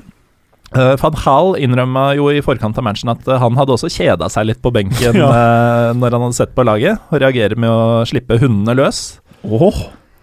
[0.77, 4.29] Uh, Van Hall innrømma jo i forkant av matchen at eh, han hadde også kjeda
[4.31, 8.05] seg litt på benken eh, når han hadde sett på laget, og reagerer med å
[8.07, 9.01] slippe hundene løs.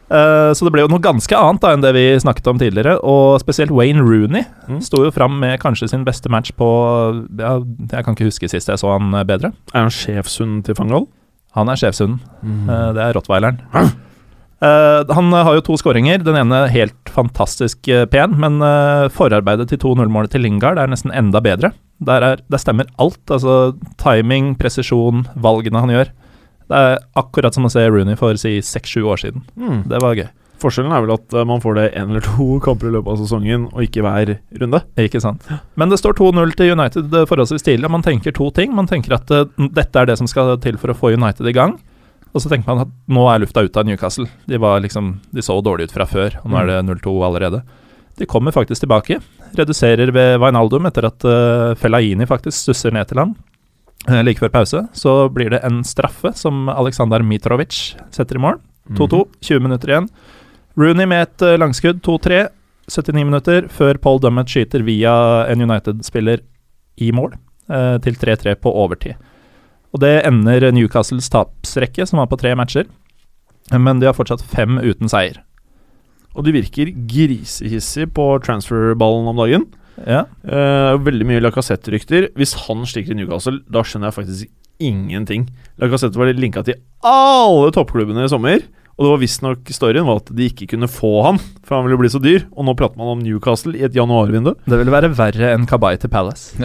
[0.07, 2.95] Eh, så det ble jo noe ganske annet da enn det vi snakket om tidligere,
[3.03, 4.79] og spesielt Wayne Rooney Mm.
[4.83, 6.67] sto jo fram med kanskje sin beste match på
[7.39, 7.53] ja,
[7.91, 9.51] Jeg kan ikke huske sist jeg så han eh, bedre.
[9.73, 11.05] Er han sjefshunden til van Gaal?
[11.55, 12.19] Han er sjefshunden.
[12.43, 12.69] Mm.
[12.69, 13.59] Eh, det er rottweileren.
[14.59, 16.23] Eh, han har jo to skåringer.
[16.25, 21.13] Den ene helt fantastisk uh, pen, men uh, forarbeidet til 2-0-målet til Lingard er nesten
[21.13, 21.73] enda bedre.
[22.03, 23.21] Der, er, der stemmer alt.
[23.29, 26.11] Altså timing, presisjon, valgene han gjør.
[26.67, 29.45] Det er akkurat som å se Rooney for si seks-sju år siden.
[29.55, 29.85] Mm.
[29.91, 30.27] Det var gøy.
[30.57, 33.67] Forskjellen er vel at man får det én eller to kamper i løpet av sesongen,
[33.69, 34.81] og ikke hver runde.
[34.99, 35.45] Ikke sant.
[35.77, 38.73] Men det står 2-0 til United forholdsvis tidlig, og man tenker to ting.
[38.75, 41.77] Man tenker at dette er det som skal til for å få United i gang.
[42.37, 44.27] Og så tenker man at nå er lufta ute av Newcastle.
[44.45, 47.63] De, var liksom, de så dårlig ut fra før, og nå er det 0-2 allerede.
[48.21, 49.17] De kommer faktisk tilbake.
[49.57, 53.31] Reduserer ved Wijnaldum etter at uh, Fellaini faktisk stusser ned til ham.
[54.05, 54.83] Uh, like før pause.
[54.93, 58.61] Så blir det en straffe som Aleksandr Mitrovic setter i mål.
[58.97, 60.11] 2-2, 20 minutter igjen.
[60.77, 62.45] Rooney med et uh, langskudd, 2-3.
[62.87, 65.13] 79 minutter før Paul Dummett skyter via
[65.49, 66.45] en United-spiller
[67.01, 67.33] i mål,
[67.73, 69.17] uh, til 3-3 på overtid.
[69.95, 72.87] Og det ender Newcastles tapsrekke, som var på tre matcher.
[73.73, 75.41] Men de har fortsatt fem uten seier.
[76.37, 79.67] Og de virker grisehissig på transferballen om dagen.
[80.05, 82.29] Ja, Uh, veldig mye Lacassette-rykter.
[82.37, 85.47] Hvis han stikker til Newcastle, da skjønner jeg faktisk ingenting.
[85.81, 88.61] Lacassette var linka til alle toppklubbene i sommer.
[88.97, 91.99] Og det var visstnok storyen var at de ikke kunne få han, for han ville
[92.01, 92.47] bli så dyr.
[92.55, 94.55] Og nå prater man om Newcastle i et januarvindu.
[94.65, 96.57] Det ville være verre enn Kabay til Palace.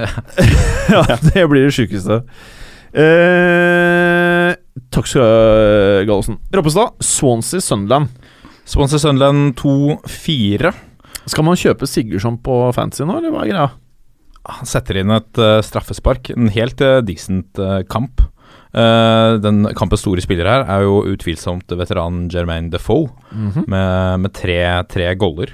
[0.95, 2.23] ja, det blir det sjukeste.
[2.93, 4.53] Eh,
[4.93, 6.39] takk skal du ha, Gallosen.
[6.53, 8.13] Roppestad, Swansea Sunderland.
[8.69, 10.73] Swansea Sunderland 2-4.
[11.31, 13.71] Skal man kjøpe Sigurdsson på fantasy nå, eller hva er greia?
[14.59, 16.33] Han setter inn et uh, straffespark.
[16.35, 18.25] En helt uh, decent uh, kamp.
[18.73, 23.11] Den kampens store spiller her er jo utvilsomt veteranen Jermaine Defoe,
[23.69, 24.57] med, med tre,
[24.89, 25.53] tre goller.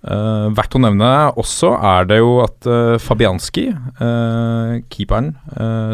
[0.00, 1.10] Eh, verdt å nevne
[1.40, 3.66] også er det jo at uh, Fabianski,
[4.00, 5.34] uh, keeperen,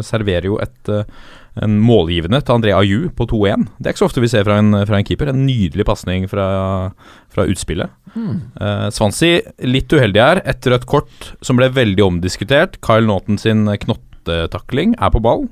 [0.05, 0.95] serverer jo et
[1.63, 3.67] en målgivende til André Aju på 2-1.
[3.77, 5.31] Det er ikke så ofte vi ser fra en, fra en keeper.
[5.31, 6.47] En nydelig pasning fra,
[7.33, 7.93] fra utspillet.
[8.17, 10.41] Eh, Swansea litt uheldig her.
[10.45, 12.79] Et rødt kort som ble veldig omdiskutert.
[12.85, 15.47] Kyle Naughton sin knottetakling er på ball.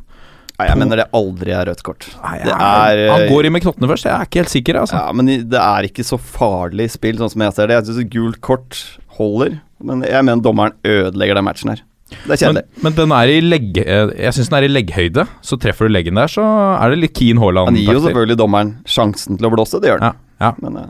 [0.55, 2.05] Nei, jeg mener det aldri er rødt kort.
[2.23, 4.05] Nei, Det er eh, Han går inn med knottene først.
[4.07, 4.77] Jeg er ikke helt sikker.
[4.79, 4.95] Altså.
[5.01, 7.75] Ja, men det er ikke så farlig spill, sånn som jeg ser det.
[7.81, 8.77] Jeg syns gult kort
[9.17, 11.81] holder, men jeg mener dommeren ødelegger den matchen her.
[12.05, 12.63] Det er Men, kjedelig.
[12.85, 13.77] men den er i legg...
[13.81, 15.25] eh, Jeg syns den er i legghøyde.
[15.43, 16.45] Så treffer du leggen der, så
[16.79, 17.73] er det litt Keen Haaland.
[17.73, 20.15] Han gir jo selvfølgelig dommeren sjansen til å blåse, det gjør han.
[20.39, 20.53] Ja, ja.
[20.63, 20.87] Men uh,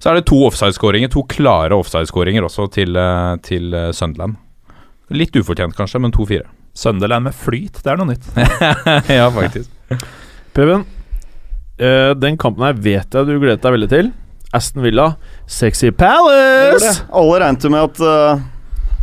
[0.00, 1.10] Så er det to offside-skåringer.
[1.12, 2.96] To klare offside-skåringer også til,
[3.44, 4.38] til Sunderland.
[5.12, 6.46] Litt ufortjent kanskje, men 2-4.
[6.74, 8.26] Sunderland med flyt, det er noe nytt.
[9.18, 9.68] ja, faktisk.
[10.56, 10.86] Preben,
[11.82, 14.10] uh, den kampen her vet jeg du gledet deg veldig til.
[14.52, 15.14] Aston Villa,
[15.48, 16.00] Sexy Det det.
[16.04, 16.96] Palace!
[17.08, 18.42] Alle regnet jo med at uh,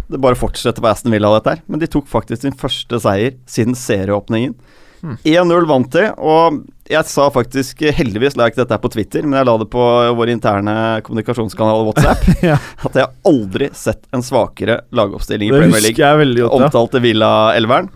[0.10, 1.64] det bare fortsetter på Aston Villa, dette her.
[1.70, 4.56] Men de tok faktisk sin første seier siden serieåpningen.
[5.02, 9.26] 1-0 vant de, og jeg sa faktisk Heldigvis la jeg ikke dette her på Twitter,
[9.28, 9.84] men jeg la det på
[10.18, 10.74] vår interne
[11.06, 12.26] kommunikasjonskanal WhatsApp.
[12.50, 12.56] Ja.
[12.88, 16.02] At jeg aldri sett en svakere lagoppstilling i Det Premier League.
[16.02, 16.54] jeg veldig godt.
[16.56, 16.66] Ja.
[16.70, 17.92] Omtalte Villa-elveren.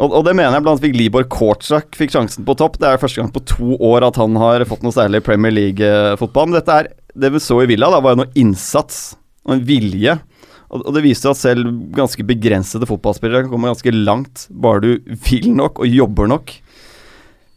[0.00, 2.78] Og, og det mener jeg blant annet fikk Libor Kortsak fikk sjansen på topp.
[2.80, 6.48] Det er første gang på to år at han har fått noe særlig Premier League-fotball.
[6.48, 9.10] Men dette er, det vi så i Villa, da, var jo noe innsats
[9.44, 10.16] og en vilje.
[10.70, 15.50] Og, det viste at selv ganske begrensede fotballspillere kan komme ganske langt bare du vil
[15.56, 16.54] nok og jobber nok.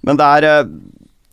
[0.04, 0.73] Men det er eh,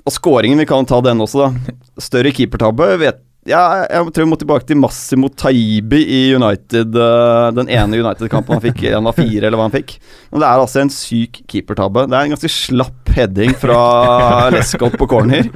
[0.06, 1.74] Og skåringen, vi kan ta den også, da.
[2.00, 2.94] Større keepertabbe.
[3.00, 6.92] vet ja, jeg tror vi må tilbake til Massimo Taibi i United.
[6.92, 9.96] eh, den ene United-kampen han fikk, en av fire, eller hva han fikk.
[10.30, 12.04] Men det er altså en syk keepertabbe.
[12.04, 13.78] Det er en ganske slapp heading fra
[14.54, 15.48] Lescott på corner,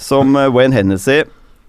[0.00, 1.24] som eh, Wayne Hennessy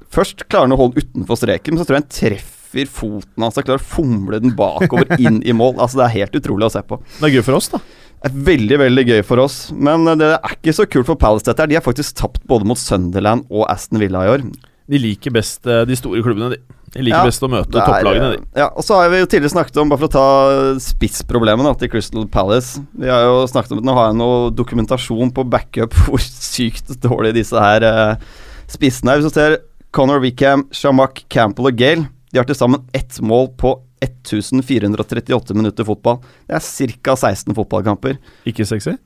[0.08, 3.58] Først klarer han å holde utenfor streken, men så tror jeg han treffer foten hans
[3.58, 5.80] og klarer å fomle den bakover inn i mål.
[5.82, 7.02] Altså Det er helt utrolig å se på.
[7.18, 7.82] Det er gøy for oss, da.
[8.26, 11.46] Er veldig veldig gøy for oss, men eh, det er ikke så kult for Palace
[11.50, 11.70] dette her.
[11.74, 14.46] De har faktisk tapt både mot Sunderland og Aston Villa i år.
[14.88, 16.78] De liker best eh, de store klubbene, de.
[16.96, 18.46] De liker Ja, best å møte er, topplagene, de.
[18.58, 21.92] Ja, og så har vi jo tidligere snakket om, bare for å ta spissproblemet til
[21.92, 25.98] Crystal Palace Vi har jo snakket om at nå har jeg noe dokumentasjon på backup
[26.06, 28.30] hvor sykt dårlig disse her eh,
[28.72, 29.22] spissene er.
[29.22, 29.60] Hvis du ser
[29.96, 35.88] Conor Wickham, Shamak, Campbell og Gale, de har til sammen ett mål på 1438 minutter
[35.88, 36.20] fotball.
[36.48, 37.16] Det er ca.
[37.16, 38.18] 16 fotballkamper.
[38.50, 38.98] Ikke sexy?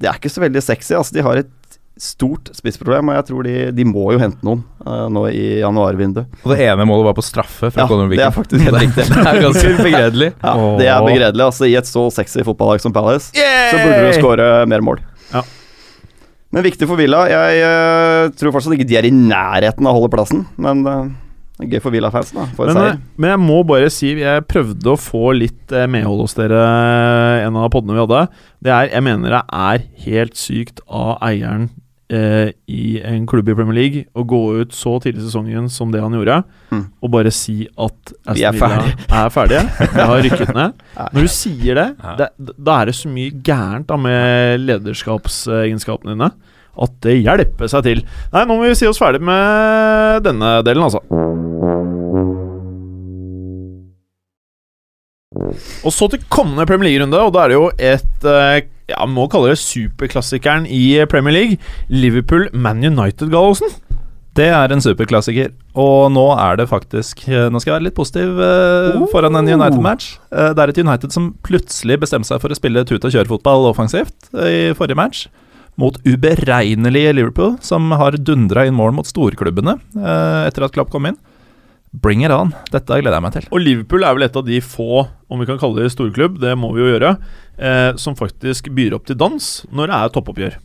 [0.00, 0.94] Det er ikke så veldig sexy.
[0.98, 4.62] Altså, de har et stort spissproblem, og jeg tror de, de må jo hente noen
[4.86, 6.40] uh, nå i januarvinduet.
[6.42, 9.04] Og det ene målet var på straffe fra Ja, det er faktisk helt riktig.
[9.12, 10.30] det er ganske begredelig.
[10.40, 11.44] Ja, det er begredelig.
[11.44, 15.02] Altså, I et så sexy fotballag som Palace, så burde du skåre mer mål.
[15.34, 15.44] Ja.
[16.52, 17.26] Men viktig for Villa.
[17.30, 21.12] Jeg uh, tror fortsatt ikke de er i nærheten av å holde plassen, men er
[21.70, 22.34] gøy for Villa-fansen.
[22.40, 22.96] da, for en Men, seier.
[22.96, 26.58] eh, men jeg må bare si Jeg prøvde å få litt eh, medhold hos dere
[26.62, 28.24] eh, en av podene vi hadde.
[28.62, 31.70] Det er, Jeg mener det er helt sykt av eieren
[32.12, 35.90] eh, i en klubb i Premier League å gå ut så tidlig i sesongen som
[35.94, 36.86] det han gjorde, Mm.
[37.04, 38.78] og bare si at Vi er Villa
[39.24, 39.62] er ferdige.
[39.80, 40.72] Jeg har rykket ned.
[41.12, 46.30] Når du sier det, det, da er det så mye gærent da med lederskapsegenskapene dine
[46.72, 48.04] at det hjelper seg til.
[48.32, 51.02] Nei, nå må vi si oss ferdig med denne delen, altså.
[55.82, 59.28] Og så til kommende Premier League-runde, og da er det jo et eh, Ja, må
[59.30, 61.58] kalle det superklassikeren i Premier League.
[61.88, 63.70] Liverpool-Man United, Gallosen.
[64.36, 67.98] Det er en superklassiker, og nå er det faktisk eh, Nå skal jeg være litt
[67.98, 70.14] positiv eh, foran en United-match.
[70.32, 73.68] Eh, det er et United som plutselig bestemte seg for å spille tut og kjør-fotball
[73.74, 75.26] offensivt eh, i forrige match.
[75.80, 81.08] Mot uberegnelige Liverpool, som har dundra inn mål mot storklubbene eh, etter at Klapp kom
[81.08, 81.16] inn.
[81.92, 82.54] Bring it on.
[82.72, 83.46] Dette gleder jeg meg til.
[83.52, 86.52] Og Liverpool er vel et av de få, om vi kan kalle det storklubb, det
[86.56, 87.16] må vi jo gjøre,
[87.56, 90.60] eh, som faktisk byr opp til dans når det er toppoppgjør.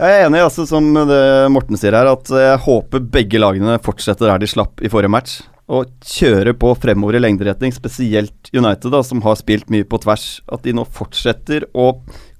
[0.00, 1.22] Jeg er enig, altså, som det
[1.52, 5.40] Morten sier her, at jeg håper begge lagene fortsetter der de slapp i forrige match.
[5.70, 10.40] Og kjører på fremover i lengderetning, spesielt United, da, som har spilt mye på tvers.
[10.50, 11.92] At de nå fortsetter å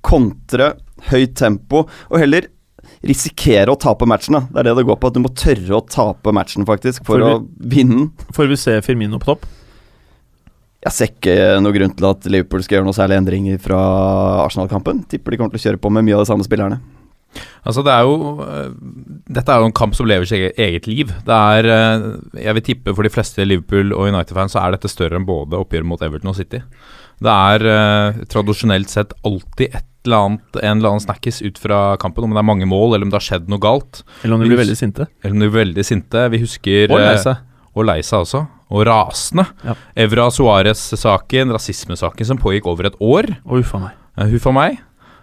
[0.02, 0.72] kontre
[1.08, 2.48] høyt tempo, og heller
[3.06, 4.36] risikere å tape matchen.
[4.36, 7.04] da Det er det det går på, at du må tørre å tape matchen, faktisk,
[7.08, 7.40] for vi, å
[7.72, 8.10] vinne den.
[8.36, 9.48] Får vi se Firmino på topp?
[10.80, 13.80] Jeg ser ikke noe grunn til at Liverpool skal gjøre noe særlig endringer fra
[14.46, 15.02] Arsenal-kampen.
[15.12, 16.78] Tipper de kommer til å kjøre på med mye av de samme spillerne.
[17.62, 18.70] Altså det er jo øh,
[19.30, 21.12] Dette er jo en kamp som lever sitt eget- liv.
[21.28, 22.06] Det er øh,
[22.40, 25.60] Jeg vil tippe for de fleste Liverpool- og United-fans så er dette større enn både
[25.60, 26.62] oppgjøret mot Everton og City.
[27.20, 31.80] Det er øh, tradisjonelt sett alltid et eller annet, en eller annen snakkis ut fra
[32.00, 34.02] kampen, om det er mange mål eller om det har skjedd noe galt.
[34.22, 35.06] Eller om de blir veldig sinte?
[35.22, 36.26] Eller om de blir veldig sinte.
[36.32, 37.46] Vi husker Og lei øh, seg.
[37.74, 38.44] og lei seg også.
[38.70, 39.46] Og rasende.
[39.66, 39.74] Ja.
[40.06, 43.32] Evra Suárez-saken, rasismesaken som pågikk over et år.
[43.44, 43.96] Og huffa meg.
[44.18, 44.78] Uh, Huff meg.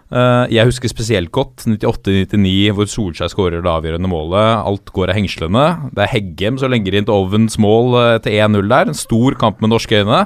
[0.08, 4.62] Uh, jeg husker spesielt godt 98-99, hvor Solskjær skårer det avgjørende målet.
[4.64, 5.64] Alt går av hengslene.
[5.92, 8.88] Det er Heggem som legger inn til Ovens mål uh, til 1-0 der.
[8.88, 10.24] En stor kamp med norske øyne.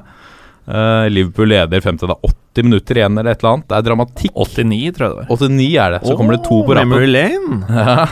[0.69, 3.69] Uh, Liverpool leder frem til det er 80 minutter igjen eller et eller annet.
[3.71, 4.35] Det er dramatikk.
[4.37, 5.31] 89, tror jeg det var.
[5.33, 6.03] 89 er det.
[6.05, 6.93] Så kommer det to på rappen.
[6.93, 7.65] Memory Lane.
[7.73, 8.07] Ja.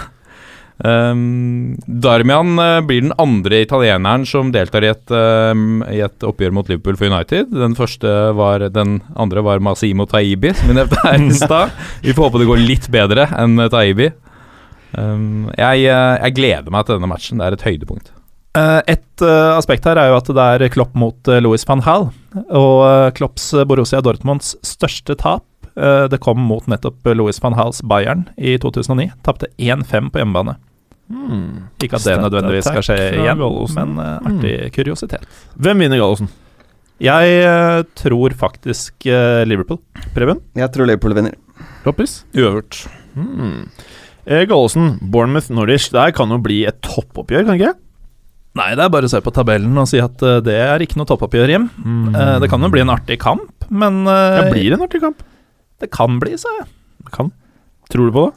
[0.80, 5.52] Um, Darmian uh, blir den andre italieneren som deltar i et, uh,
[5.92, 7.50] i et oppgjør mot Liverpool for United.
[7.52, 11.76] Den første var Den andre var Masimo Taibi, som vi nevnte her i stad.
[12.00, 14.08] Vi får håpe det går litt bedre enn Taibi.
[14.96, 17.42] Um, jeg, uh, jeg gleder meg til denne matchen.
[17.42, 18.14] Det er et høydepunkt.
[18.58, 21.84] Eh, Et eh, aspekt her er jo at det er Klopp mot uh, Louis van
[21.86, 22.08] Hall.
[22.48, 25.44] Og eh, Klopps eh, Borussia Dortmunds største tap
[25.80, 29.10] Eh, det kom mot nettopp Louis van Halls Bayern i 2009.
[29.26, 30.56] Tapte 1-5 på hjemmebane.
[31.82, 33.94] Ikke at det nødvendigvis skal skje igjen, Gallosen.
[33.96, 35.26] men eh, artig kuriositet.
[35.58, 36.30] Hvem vinner Gallosen?
[37.00, 39.80] Jeg eh, tror faktisk eh, Liverpool.
[40.14, 40.42] Preben?
[40.58, 41.38] Jeg tror Liverpool vinner.
[41.86, 42.20] Loppis?
[42.36, 42.82] Uøvert.
[43.16, 43.70] Hmm.
[44.26, 45.88] Eh, Gallosen, Bournemouth Norwich.
[45.94, 47.74] Der kan jo bli et toppoppgjør, kan det ikke?
[48.58, 50.98] Nei, det er bare å se på tabellen og si at eh, det er ikke
[50.98, 51.68] noe toppoppgjør Jim.
[52.10, 55.20] Eh, det kan jo bli en artig kamp, men eh, Det blir en artig kamp.
[55.80, 56.66] det kan bli, sa jeg.
[57.14, 57.30] Kan.
[57.92, 58.36] Tror du på det?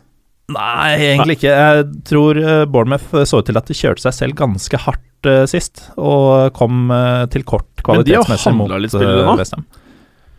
[0.54, 1.54] Nei, egentlig ikke.
[1.56, 2.38] Jeg tror
[2.70, 6.92] Bournemouth så ut til at de kjørte seg selv ganske hardt sist, og kom
[7.32, 9.34] til kort kvalitetsmessig mot handlet litt spillere nå.
[9.34, 9.66] eh, West Ham.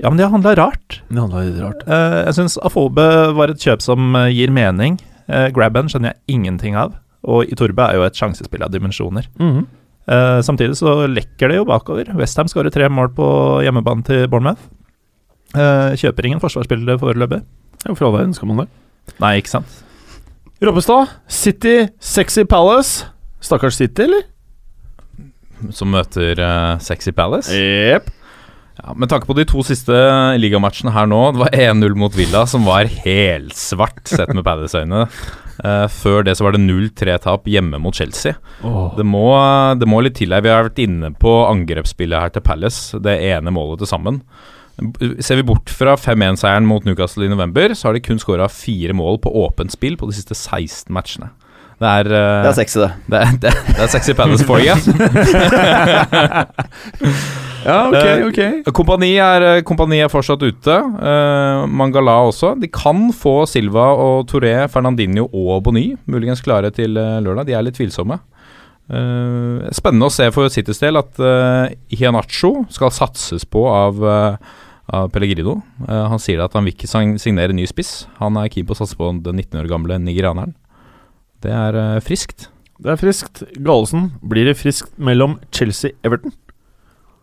[0.02, 1.00] Ja, men de har handla rart.
[1.08, 1.82] De litt rart.
[1.88, 5.00] Jeg syns Afobe var et kjøp som gir mening.
[5.56, 9.28] Grabben skjønner jeg ingenting av, og Torbe er jo et sjansespill av dimensjoner.
[9.40, 9.64] Mhm.
[10.04, 12.10] Uh, samtidig så lekker det jo bakover.
[12.18, 13.26] Westham skårer tre mål på
[13.64, 14.60] hjemmebane til Bournemouth.
[15.56, 17.40] Uh, kjøper ingen forsvarsspillere foreløpig.
[17.86, 18.68] Hvorfor i all verden skal man det?
[19.22, 19.78] Nei, ikke sant.
[20.64, 23.06] Robbestad, City, Sexy Palace.
[23.44, 24.28] Stakkars City, eller?
[25.72, 27.52] Som møter uh, Sexy Palace.
[27.56, 28.12] Jepp.
[28.74, 29.94] Ja, med tanke på de to siste
[30.42, 35.04] ligamatchene her nå, det var 1-0 mot Villa, som var helsvart sett med Palace-øyne.
[35.62, 38.34] Eh, før det så var det 0-3-tap hjemme mot Chelsea.
[38.98, 39.28] Det må,
[39.78, 40.42] det må litt til her.
[40.44, 44.22] Vi har vært inne på angrepsspillet her til Palace, det ene målet til sammen.
[45.22, 48.96] Ser vi bort fra 5-1-seieren mot Newcastle i november, så har de kun skåra fire
[48.96, 51.30] mål på åpent spill på de siste 16 matchene.
[51.80, 52.90] Det er, uh, Det er sexy, det.
[53.10, 54.74] det, det, det er Sexy Palace for you.
[57.64, 58.72] Ja, ok, Eh, ok.
[58.76, 60.74] Kompani er, kompani er fortsatt ute.
[61.00, 62.50] Uh, Mangala også.
[62.60, 67.48] De kan få Silva og Toré, Fernandinho og Bony muligens klare til eh, lørdag.
[67.48, 68.18] De er litt tvilsomme.
[68.84, 74.58] Eh, spennende å se for Citys del at uh, Hianacho skal satses på av, eh,
[74.92, 75.56] av Pellegrino.
[75.86, 78.04] Uh, han sier at han vil ikke signere ny spiss.
[78.20, 80.52] Han er keen på å satse på den 19 år gamle nigerianeren.
[81.44, 82.48] Det er uh, friskt.
[82.80, 83.44] Det er friskt.
[83.60, 86.34] Gallosen, blir det friskt mellom Chelsea-Everton?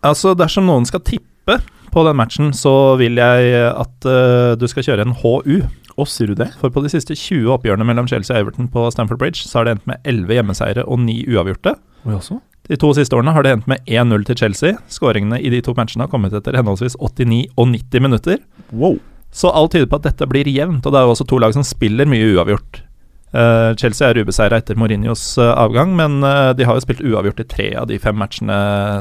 [0.06, 1.58] Altså, dersom noen skal tippe
[1.92, 5.62] på den matchen, så vil jeg at uh, du skal kjøre en HU.
[6.00, 6.52] Å, sier du det?
[6.62, 9.68] For på de siste 20 oppgjørene mellom Chelsea og Everton på Stamford Bridge, så har
[9.68, 11.76] det endt med 11 hjemmeseiere og 9 uavgjorte.
[12.06, 12.40] Oi, også?
[12.70, 14.78] De to siste årene har det endt med 1-0 til Chelsea.
[14.94, 18.40] Skåringene i de to matchene har kommet etter henholdsvis 89 og 90 minutter.
[18.72, 19.00] Wow.
[19.36, 21.56] Så alt tyder på at dette blir jevnt, og det er jo også to lag
[21.56, 22.84] som spiller mye uavgjort.
[23.32, 27.40] Eh, Chelsea er ubeseira etter Mourinhos uh, avgang, men uh, de har jo spilt uavgjort
[27.40, 28.58] i tre av de fem matchene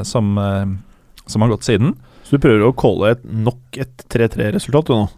[0.07, 0.37] som,
[1.27, 1.97] som har gått siden.
[2.23, 5.09] Så du prøver å calle et, nok et 3-3-resultat du nå?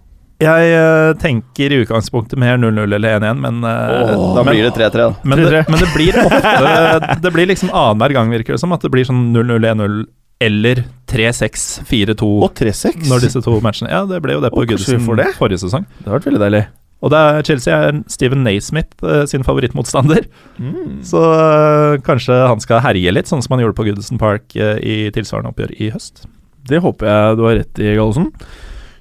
[0.41, 5.05] Jeg tenker i utgangspunktet mer 0-0 eller 1-1, men, oh, Da men, blir det 3-3,
[5.05, 5.21] da.
[5.21, 5.61] men, det, 3-3.
[5.69, 9.07] men det blir ofte Det blir liksom annenhver gang, virker det som, at det blir
[9.07, 10.01] sånn 0-0, 1-0
[10.43, 13.05] eller 3-6, 4-2 Og 3-6?
[13.07, 15.29] når disse to matchene Ja, det ble jo det på det?
[15.37, 15.85] forrige sesong.
[16.01, 16.65] Det har vært veldig deilig.
[17.03, 20.23] Og det er Chelsea er Steven Naismith eh, sin favorittmotstander.
[20.55, 21.01] Mm.
[21.03, 24.77] Så uh, kanskje han skal herje litt, sånn som han gjorde på Goodison Park uh,
[24.79, 26.23] i tilsvarende oppgjør i høst.
[26.69, 28.31] Det håper jeg du har rett i, Gallosen.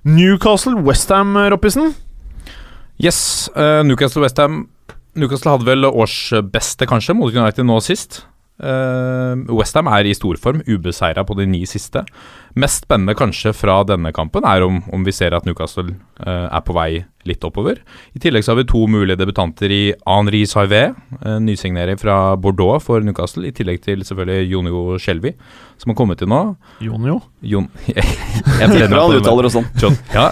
[0.03, 1.93] Newcastle-Westham, Roppisen.
[3.03, 4.65] Yes, uh, Newcastle Westham
[5.19, 8.23] Newcastle hadde vel årsbeste, kanskje, mot United nå sist.
[8.63, 12.05] Uh, Westham er i storform, ubeseira på de ni siste.
[12.59, 16.61] Mest spennende kanskje fra denne kampen er om, om vi ser at Newcastle uh, er
[16.67, 17.79] på vei litt oppover.
[18.13, 22.83] I tillegg så har vi to mulige debutanter i Henri Saivet, uh, nysignering fra Bordeaux
[22.85, 25.33] for Newcastle, i tillegg til selvfølgelig Jonio Skjelvi,
[25.81, 26.41] som har kommet til nå.
[26.85, 27.21] Jonio.
[27.41, 29.69] Jon Jeg Tipper han uttaler det sånn.
[29.81, 30.29] John, ja.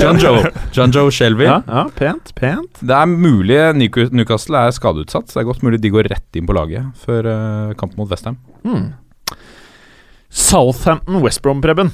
[0.00, 0.42] John Joe,
[0.74, 1.46] John Joe Shelby.
[1.46, 2.82] Ja, ja, pent, pent.
[2.82, 5.30] Det er mulig New- Newcastle er skadeutsatt.
[5.30, 8.10] Så det er godt mulig de går rett inn på laget før uh, kampen mot
[8.10, 8.40] Westham.
[8.66, 8.90] Hmm.
[10.28, 11.90] Southampton West Brom, Preben.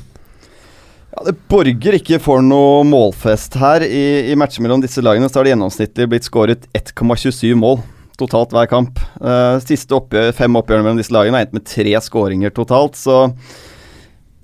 [1.14, 3.85] Ja, det borger ikke for noe målfest her.
[3.87, 7.79] I, I matcher mellom disse lagene så har det gjennomsnittlig blitt skåret 1,27 mål
[8.18, 8.99] totalt hver kamp.
[9.20, 13.29] Uh, siste oppgjør, fem oppgjørene mellom disse lagene har endt med tre skåringer totalt, så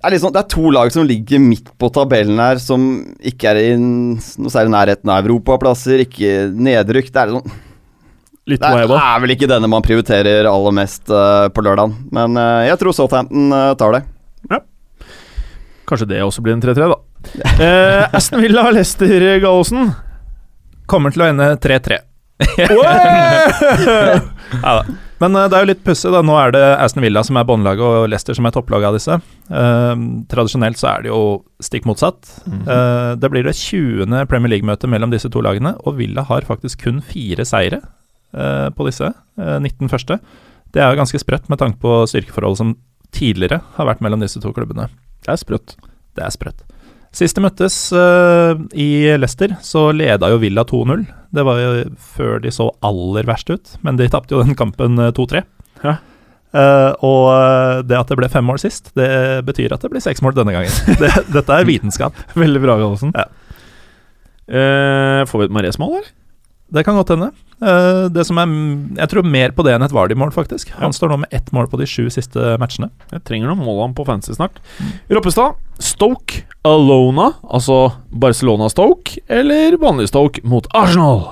[0.00, 2.86] det er, liksom, det er to lag som ligger midt på tabellen her, som
[3.20, 7.10] ikke er i noe særlig nærheten av europaplasser, ikke nedrykk.
[7.12, 7.58] Det er, liksom,
[8.50, 12.64] Litt det er, vel ikke denne man prioriterer aller mest uh, på lørdagen, men uh,
[12.66, 14.04] jeg tror Southampton uh, tar det.
[15.90, 16.98] Kanskje det også blir en 3-3, da.
[17.60, 19.90] Eh, Aston Villa Lester Gallosen.
[20.88, 21.98] Kommer til å ende 3-3.
[24.60, 24.80] Ja.
[25.20, 26.10] Men det er jo litt pussig.
[26.10, 29.18] Nå er det Aston Villa som er båndlaget, og Leicester som er topplaget av disse.
[29.52, 31.20] Eh, tradisjonelt så er det jo
[31.62, 32.30] stikk motsatt.
[32.48, 34.24] Eh, det blir det 20.
[34.30, 37.82] Premier League-møtet mellom disse to lagene, og Villa har faktisk kun fire seire
[38.30, 39.10] på disse.
[39.40, 40.20] eh, 19 første.
[40.70, 42.74] Det er jo ganske sprøtt med tanke på styrkeforholdet som
[43.14, 44.86] tidligere har vært mellom disse to klubbene.
[45.24, 45.74] Det er sprøtt.
[46.14, 46.62] Det er sprøtt.
[47.10, 51.02] Sist de møttes uh, i Leicester, så leda jo Villa 2-0.
[51.34, 51.72] Det var jo
[52.14, 55.42] før de så aller verst ut, men de tapte jo den kampen eh, 2-3.
[55.82, 55.96] Ja.
[56.50, 59.10] Uh, og eh, det at det ble fem mål sist, det
[59.46, 60.74] betyr at det blir seks mål denne gangen.
[61.02, 62.18] det, dette er vitenskap.
[62.38, 63.14] Veldig bra, Gallosen.
[63.14, 63.26] Ja.
[64.50, 66.10] Uh, får vi et Marés-mål, eller?
[66.74, 67.32] Det kan godt hende.
[67.60, 68.52] Eh, det som er
[68.96, 70.70] Jeg tror mer på det enn et Vardy-mål, faktisk.
[70.80, 72.88] Han står nå med ett mål på de sju siste matchene.
[73.12, 74.60] Jeg trenger noen mål han på fancy snart.
[75.12, 81.26] Roppestad, Stoke Alona, altså Barcelona-Stoke, eller vanlig Stoke mot Arsenal?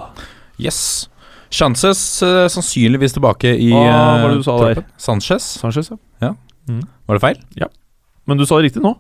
[0.60, 1.08] Yes.
[1.50, 4.84] Chances eh, sannsynligvis tilbake i Hva var det eh, du sa der?
[5.00, 5.48] Sanchez.
[5.62, 6.34] Sanchez, ja.
[7.08, 7.38] Var det feil?
[7.56, 7.70] Ja.
[8.28, 8.92] Men du sa det riktig nå.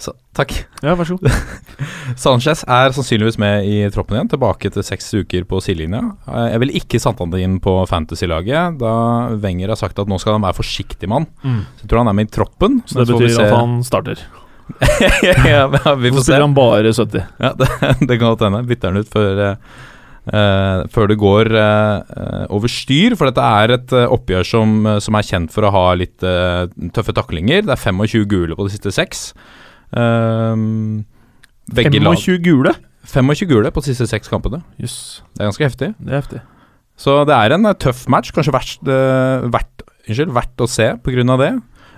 [0.00, 0.50] Så, takk.
[0.82, 1.30] Ja, vær så god.
[2.24, 6.00] Sanchez er sannsynligvis med i troppen igjen, tilbake til seks uker på sidelinja.
[6.26, 8.94] Eh, Jeg vil ikke satt han inn på Fantasy-laget, da
[9.40, 11.28] Wenger har sagt at nå skal han være forsiktig mann.
[11.46, 11.62] Mm.
[11.78, 12.80] Så jeg tror han er med i troppen.
[12.90, 14.24] Så det så betyr at han starter.
[15.46, 16.22] ja, vi Så får se.
[16.26, 17.26] spiller han bare 70.
[17.38, 17.68] Ja, det,
[18.08, 18.62] det kan godt hende.
[18.68, 19.42] Bytter han ut før,
[20.34, 23.14] eh, før det går uh, uh, over styr.
[23.20, 24.74] For dette er et oppgjør som,
[25.04, 26.18] som er kjent for å ha litt
[26.96, 27.62] tøffe taklinger.
[27.68, 29.28] Det er 25 gule på de siste seks.
[29.94, 31.04] Um,
[31.70, 32.74] lag 25 gule?
[33.04, 34.62] 25 gule på de siste seks kampene.
[34.80, 35.22] Yes.
[35.34, 35.92] Det er ganske heftig.
[36.00, 36.42] det er heftig.
[36.98, 38.32] Så det er en eh, tøff match.
[38.34, 41.38] Kanskje verst, uh, verdt, unnskyld, verdt å se pga.
[41.42, 41.52] det.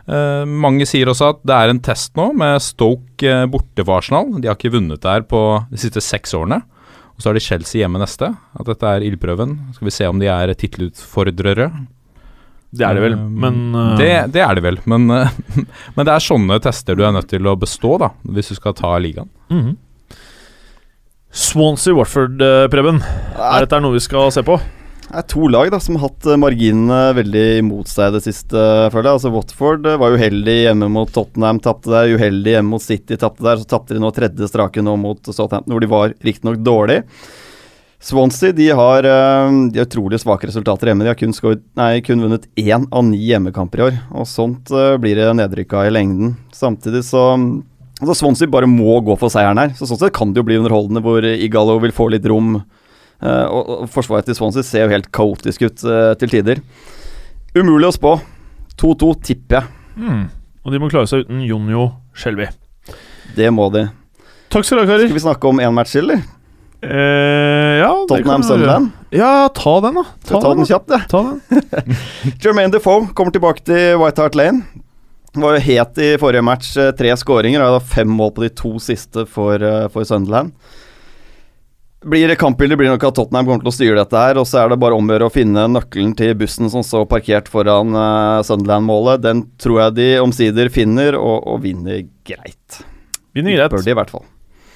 [0.06, 3.98] Uh, mange sier også at det er en test nå med Stoke uh, borte for
[3.98, 4.30] Arsenal.
[4.40, 6.62] De har ikke vunnet der på de siste seks årene.
[7.16, 8.28] Og så har de Chelsea hjemme neste.
[8.56, 9.56] At dette er ildprøven.
[9.76, 11.70] Skal vi se om de er tittelutfordrere.
[12.78, 15.32] Det er det vel, Um, men uh, Det, det er det vel, men, uh,
[15.96, 18.76] men det er sånne tester du er nødt til å bestå, da, hvis du skal
[18.76, 19.30] ta ligaen.
[19.52, 19.74] mhm.
[21.36, 23.02] Swansea-Watford, uh, Preben.
[23.36, 24.56] Er dette noe vi skal se på?
[25.06, 28.58] Det er to lag da som har hatt eh, marginene veldig imot seg det siste,
[28.90, 29.18] føler jeg.
[29.20, 32.10] Altså Watford var uheldig hjemme mot Tottenham, tapte der.
[32.18, 33.60] Uheldig hjemme mot City, tapte der.
[33.60, 36.98] Så tapte de nå tredje strake nå mot Southampton, hvor de var riktignok dårlig.
[37.98, 41.02] Swansea de har, eh, de har utrolig svake resultater hjemme.
[41.04, 43.98] De har kun, skåret- nei, kun vunnet én av ni hjemmekamper i år.
[44.12, 46.36] Og sånt eh, blir det nedrykka i lengden.
[46.52, 47.22] Samtidig så
[48.00, 49.70] altså Swansea bare må gå for seieren her.
[49.70, 52.62] Så Sånn sett kan det jo bli underholdende hvor Igalo vil få litt rom.
[53.22, 55.76] Eh, og, Forsvaret til Swansea ser jo helt kaotisk ut
[56.20, 56.60] til tider.
[57.56, 58.20] Umulig å spå.
[58.76, 59.64] 2-2 tipper jeg.
[59.96, 60.24] Mm.
[60.66, 62.50] Og de må klare seg uten Jonjo Skjelvi.
[63.34, 63.86] Det må de.
[64.52, 65.08] Takk skal du ha, karer.
[65.08, 66.20] Skal vi snakke om én match eller?
[66.84, 68.06] Eh, ja, det gjøre.
[68.10, 68.90] Tottenham-Sunderland?
[69.16, 70.04] Ja, ta den, da.
[70.28, 71.06] Ta, ta den kjapt, jeg.
[71.10, 71.94] Ta den.
[72.42, 74.64] Jermaine Defoe kommer tilbake til White Hart Lane.
[75.36, 76.74] Var jo het i forrige match.
[76.80, 77.60] eh, Tre skåringer.
[77.64, 80.52] Da fem mål på de to siste for, eh, for Sunderland.
[82.06, 84.38] Blir det Kampbildet blir nok at Tottenham kommer til å styre dette her.
[84.38, 87.08] Og så er det bare om å gjøre å finne nøkkelen til bussen som står
[87.10, 89.24] parkert foran uh, Sunderland-målet.
[89.24, 92.78] Den tror jeg de omsider finner, og, og vinner greit.
[93.34, 93.74] Vinner greit.
[93.74, 94.24] Bør de i hvert fall.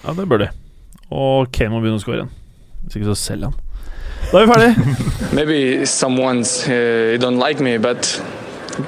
[0.02, 0.50] Ja, det bør de.
[1.10, 2.32] Og Kane må begynne å skåre igjen.
[2.84, 3.56] Hvis ikke så selger han.
[4.30, 4.96] Da er vi ferdig.
[5.38, 8.20] maybe someone's uh, don't like me but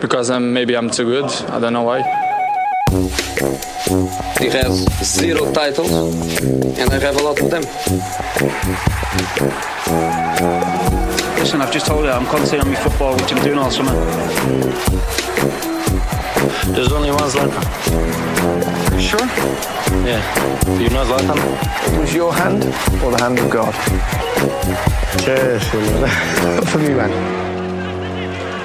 [0.00, 2.02] because I'm maybe I'm too good I don't know why
[4.38, 5.90] He has zero titles,
[6.78, 7.62] and I have a lot of them.
[11.38, 13.92] Listen, I've just told you I'm concentrating on my football, which I'm doing all summer.
[16.74, 18.81] There's only one Zlatan.
[18.98, 19.26] Sure?
[20.06, 20.22] Yeah.
[20.64, 21.38] Do you know Zlatan?
[21.92, 22.64] It was your hand
[23.04, 23.74] or the hand of God?
[25.24, 25.64] Cheers.
[26.70, 27.10] For me, man.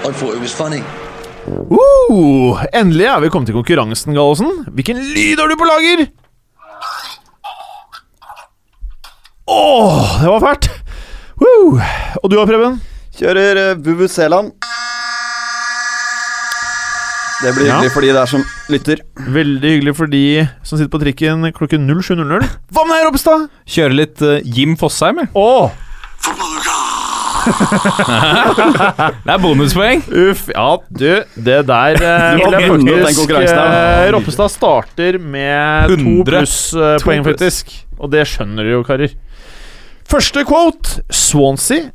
[0.05, 0.81] I thought it was funny.
[1.47, 4.65] Uh, endelig er vi kommet til konkurransen, Gallosen.
[4.75, 6.05] Hvilken lyd har du på lager?
[9.47, 10.69] Åh, det var fælt.
[11.39, 11.81] Uh,
[12.23, 12.81] Og du da, Preben?
[13.17, 14.51] Kjører uh, Vuvuzeland.
[17.43, 17.75] Det blir Ja.
[17.77, 18.97] hyggelig for de der som lytter.
[19.29, 20.21] Veldig hyggelig for de
[20.63, 22.47] som sitter på trikken klokken 07.00.
[22.73, 23.49] Hva med deg, Ropstad?
[23.67, 25.29] Kjøre litt eh, Jim Fosheim, jeg.
[25.35, 25.71] Åh,
[29.23, 30.01] Det er bonuspoeng.
[30.11, 30.47] uff.
[30.51, 34.07] Ja, du, det der eh, Du vil jeg vunnet den faktisk konkurransen her.
[34.07, 36.25] eh, Roppestad starter med to 100.
[36.27, 37.37] pluss eh, To poeng, pluss.
[37.37, 37.71] faktisk.
[37.99, 39.13] Og det skjønner du jo, karer.
[40.07, 41.01] Første quote.
[41.11, 41.89] Swansea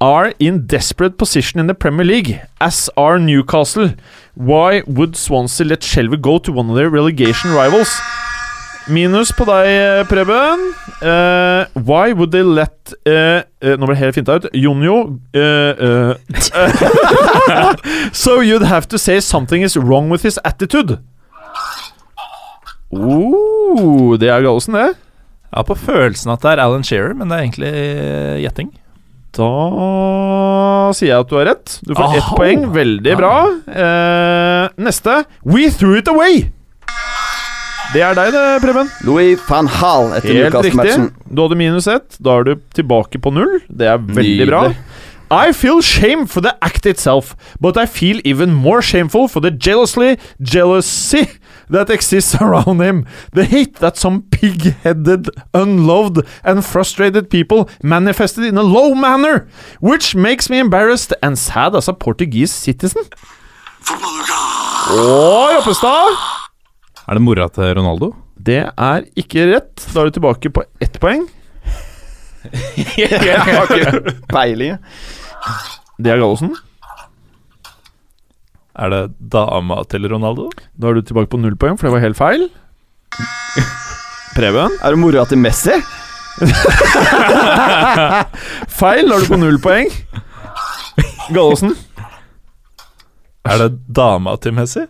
[0.00, 3.94] are in desperate position in the Premier League, as are Newcastle.
[4.38, 7.90] Why would Swansea let Shelby go to one of their relegation rivals?
[8.88, 10.62] Minus på deg, Preben.
[11.02, 14.46] Uh, why would they let uh, uh, Nå ble det helt finta ut.
[14.54, 15.18] Jonjo
[18.14, 21.00] So you'd have to say something is wrong with his attitude.
[22.94, 24.94] Oh, det er Gallosen, det.
[25.48, 27.72] Jeg har på følelsen at det er Alan Shearer, men det er egentlig
[28.46, 28.70] gjetting.
[29.36, 31.74] Da sier jeg at du har rett.
[31.86, 32.62] Du får ett poeng.
[32.74, 33.32] Veldig bra.
[33.68, 35.18] Eh, neste.
[35.44, 36.46] We threw it away.
[37.94, 38.88] Det er deg, det, Preben.
[39.08, 40.96] Louis van Hall etter Helt riktig.
[41.32, 42.18] Du hadde minus ett.
[42.20, 43.60] Da er du tilbake på null.
[43.68, 44.48] Det er veldig Nydelig.
[44.52, 44.64] bra.
[45.30, 49.50] I feel shame for the act itself, but I feel even more shameful for the
[49.50, 51.26] jealously jealousy
[51.70, 53.06] that exists around him.
[53.32, 59.48] The hate that some pig-headed, unloved, and frustrated people manifested in a low manner,
[59.80, 63.02] which makes me embarrassed and sad as a Portuguese citizen.
[63.88, 66.16] Å, Joppestad!
[67.08, 68.12] Er det mora til Ronaldo?
[68.36, 69.84] Det er ikke rett.
[69.94, 71.26] Da er du tilbake på ett poeng.
[72.98, 74.78] Jeg har ikke peiling.
[75.98, 76.52] Det er Gallosen.
[78.78, 79.02] Er det
[79.34, 80.48] dama til Ronaldo?
[80.78, 82.44] Da er du tilbake på null poeng, for det var helt feil.
[84.36, 84.76] Preben.
[84.78, 85.74] Er det mora til Messi?
[88.78, 89.08] Feil.
[89.10, 89.90] Da er du på null poeng.
[91.34, 91.74] Gallosen.
[93.48, 94.84] Er det dama til Messi?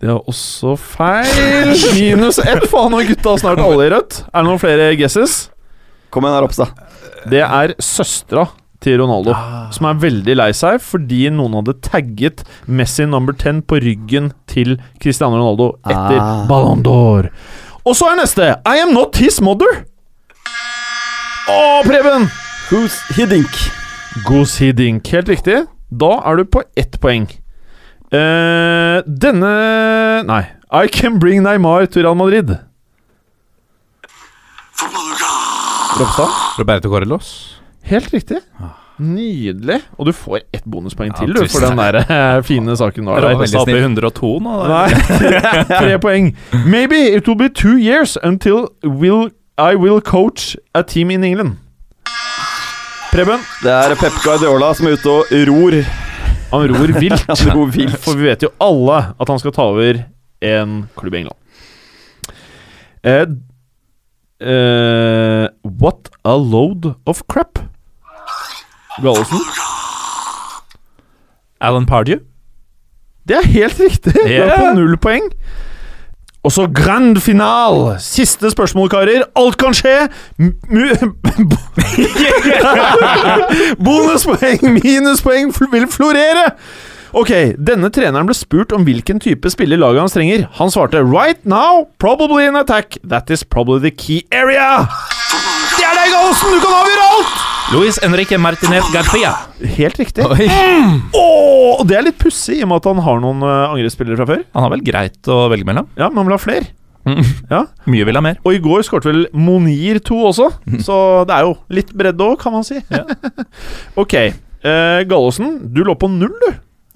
[0.00, 1.74] Det er også feil.
[1.94, 2.66] Minus ett.
[2.70, 4.22] Faen, nå er gutta snart alle i rødt.
[4.30, 5.50] Er det noen flere guesses?
[6.10, 6.70] Kom igjen, her, Ropstad.
[7.30, 8.46] Det er søstera
[8.80, 9.34] til Ronaldo,
[9.76, 14.78] som er veldig lei seg fordi noen hadde tagget Messi number 10 på ryggen til
[15.02, 16.46] Cristiano Ronaldo etter Ah.
[16.48, 17.28] Ballon d'Or.
[17.84, 19.84] Og så er neste I am not his mother.
[21.50, 22.28] Å, Preben!
[22.70, 23.50] Who's Hiddink?
[24.26, 25.06] Goose Hiddink.
[25.12, 25.64] Helt riktig.
[25.90, 27.26] Da er du på ett poeng.
[28.14, 29.50] Uh, denne
[30.26, 30.42] Nei.
[30.70, 32.52] I can bring Neymar til Real Madrid.
[35.98, 36.30] Ropstad?
[36.58, 37.30] Roberto Correlos?
[37.88, 38.38] Helt riktig.
[39.00, 39.78] Nydelig.
[39.96, 43.10] Og du får ett bonuspoeng til Ja, du, for den der uh, fine saken du
[43.14, 43.38] har der.
[43.40, 43.78] veldig i snill.
[43.80, 44.56] 102 nå.
[44.68, 44.90] Nei,
[45.80, 46.28] tre poeng.
[46.66, 51.56] Maybe it will be two years until will, I will coach a team in England.
[53.10, 55.80] Preben, Det er Pep Guardiola som er ute og ror.
[56.52, 57.24] han ror vilt.
[57.26, 57.96] Han ror vilt.
[58.04, 60.04] For vi vet jo alle at han skal ta over
[60.44, 61.38] en klubb i England.
[63.02, 63.24] Eh,
[64.40, 67.58] eh, what a load of crap.
[69.02, 69.38] Gallosen.
[71.60, 72.18] Alan Pardew?
[73.28, 74.14] Det er helt riktig!
[74.14, 75.22] Du er på null poeng.
[76.42, 78.00] Og så grand final.
[78.00, 79.22] Siste spørsmål, karer.
[79.36, 80.08] Alt kan skje!
[83.84, 86.50] Bonuspoeng, minuspoeng vil florere!
[87.16, 90.44] Ok, denne treneren ble spurt om hvilken type spiller laget hans trenger.
[90.60, 92.98] Han svarte right now, probably in attack.
[93.02, 94.84] That is probably the key area.
[95.74, 96.54] Det er deg, Gallosen!
[96.54, 97.46] Du kan avgjøre alt!
[97.70, 99.32] Luis Enrique Martinez Garcia.
[99.78, 100.26] Helt riktig.
[100.26, 100.46] Oi.
[100.50, 101.40] Åh,
[101.70, 104.26] Oh, det er litt pussig, i og med at han har noen uh, angrepsspillere fra
[104.28, 104.40] før.
[104.56, 105.86] Han har vel greit å velge mellom.
[105.96, 106.66] Ja, men han vil ha flere.
[107.50, 107.60] Ja.
[107.90, 108.40] Mye vil ha mer.
[108.44, 110.48] Og i går skåret vel Monir 2 også,
[110.84, 110.96] så
[111.30, 112.80] det er jo litt bredde òg, kan man si.
[114.02, 114.16] ok.
[114.66, 116.50] uh, Gallosen, du lå på null, du,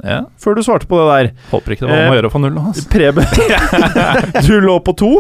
[0.05, 0.19] Ja.
[0.41, 1.31] før du svarte på det der.
[1.53, 2.67] Håper ikke det var om å gjøre å få null nå.
[2.73, 2.85] Altså.
[2.93, 3.25] Preben,
[4.47, 5.13] du lå på to.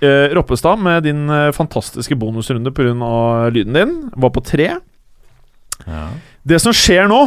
[0.00, 3.48] Eh, Roppestad, med din eh, fantastiske bonusrunde pga.
[3.52, 4.72] lyden din, var på tre.
[6.42, 7.20] Det som skjer nå,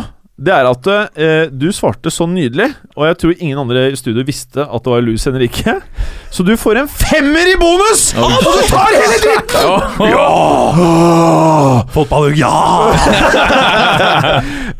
[0.43, 4.25] det er at eh, du svarte så nydelig, og jeg tror ingen andre i studio
[4.25, 5.75] visste at det var Louis Henrique.
[6.34, 8.07] Så du får en femmer i bonus!
[8.17, 9.69] Og du tar hele dritten!
[11.93, 12.53] Fotball, ja!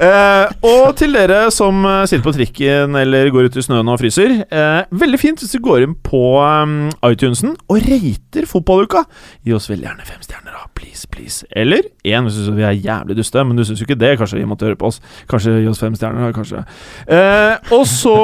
[0.02, 4.00] Eh, og til dere som eh, sitter på trikken eller går ut i snøen og
[4.02, 4.36] fryser.
[4.48, 9.04] Eh, veldig fint hvis du går inn på um, iTunesen og rater fotballuka.
[9.46, 10.66] Gi oss veldig gjerne fem stjerner, da.
[10.74, 11.46] Please, please.
[11.56, 14.16] Eller én hvis du synes vi er jævlig duste, men du syns jo ikke det.
[14.20, 15.00] Kanskje vi måtte høre på oss.
[15.32, 16.34] Kanskje gi oss fem stjerner.
[16.36, 16.64] Kanskje.
[17.08, 18.18] Eh, og så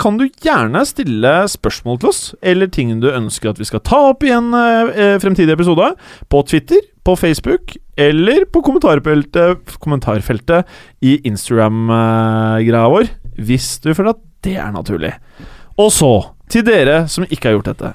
[0.00, 4.00] kan du gjerne stille spørsmål til oss, eller ting du ønsker at vi skal ta
[4.12, 5.92] opp i en eh, fremtidig episode.
[6.32, 6.80] På Twitter,
[7.10, 10.68] på Facebook eller på kommentarfeltet, kommentarfeltet
[11.02, 15.12] i Instagram-greia vår, hvis du føler at det er naturlig.
[15.80, 16.12] Og så,
[16.50, 17.92] til dere som ikke har gjort dette.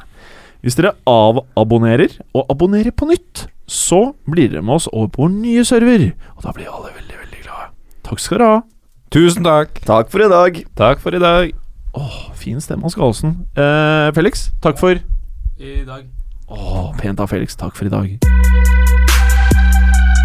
[0.65, 5.35] Hvis dere avabonnerer og abonnerer på nytt, så blir dere med oss over på vår
[5.35, 6.07] nye server.
[6.35, 7.69] Og da blir alle veldig, veldig glade.
[8.05, 8.63] Takk skal dere ha.
[9.15, 9.79] Tusen takk.
[9.85, 10.59] Takk for i dag.
[10.77, 11.53] Takk for i dag.
[11.95, 13.45] Åh, fin stemme hos Galesen.
[13.55, 14.97] Eh, Felix, takk for
[15.55, 16.09] I dag.
[16.49, 17.55] Åh, pent av Felix.
[17.55, 18.84] Takk for i dag.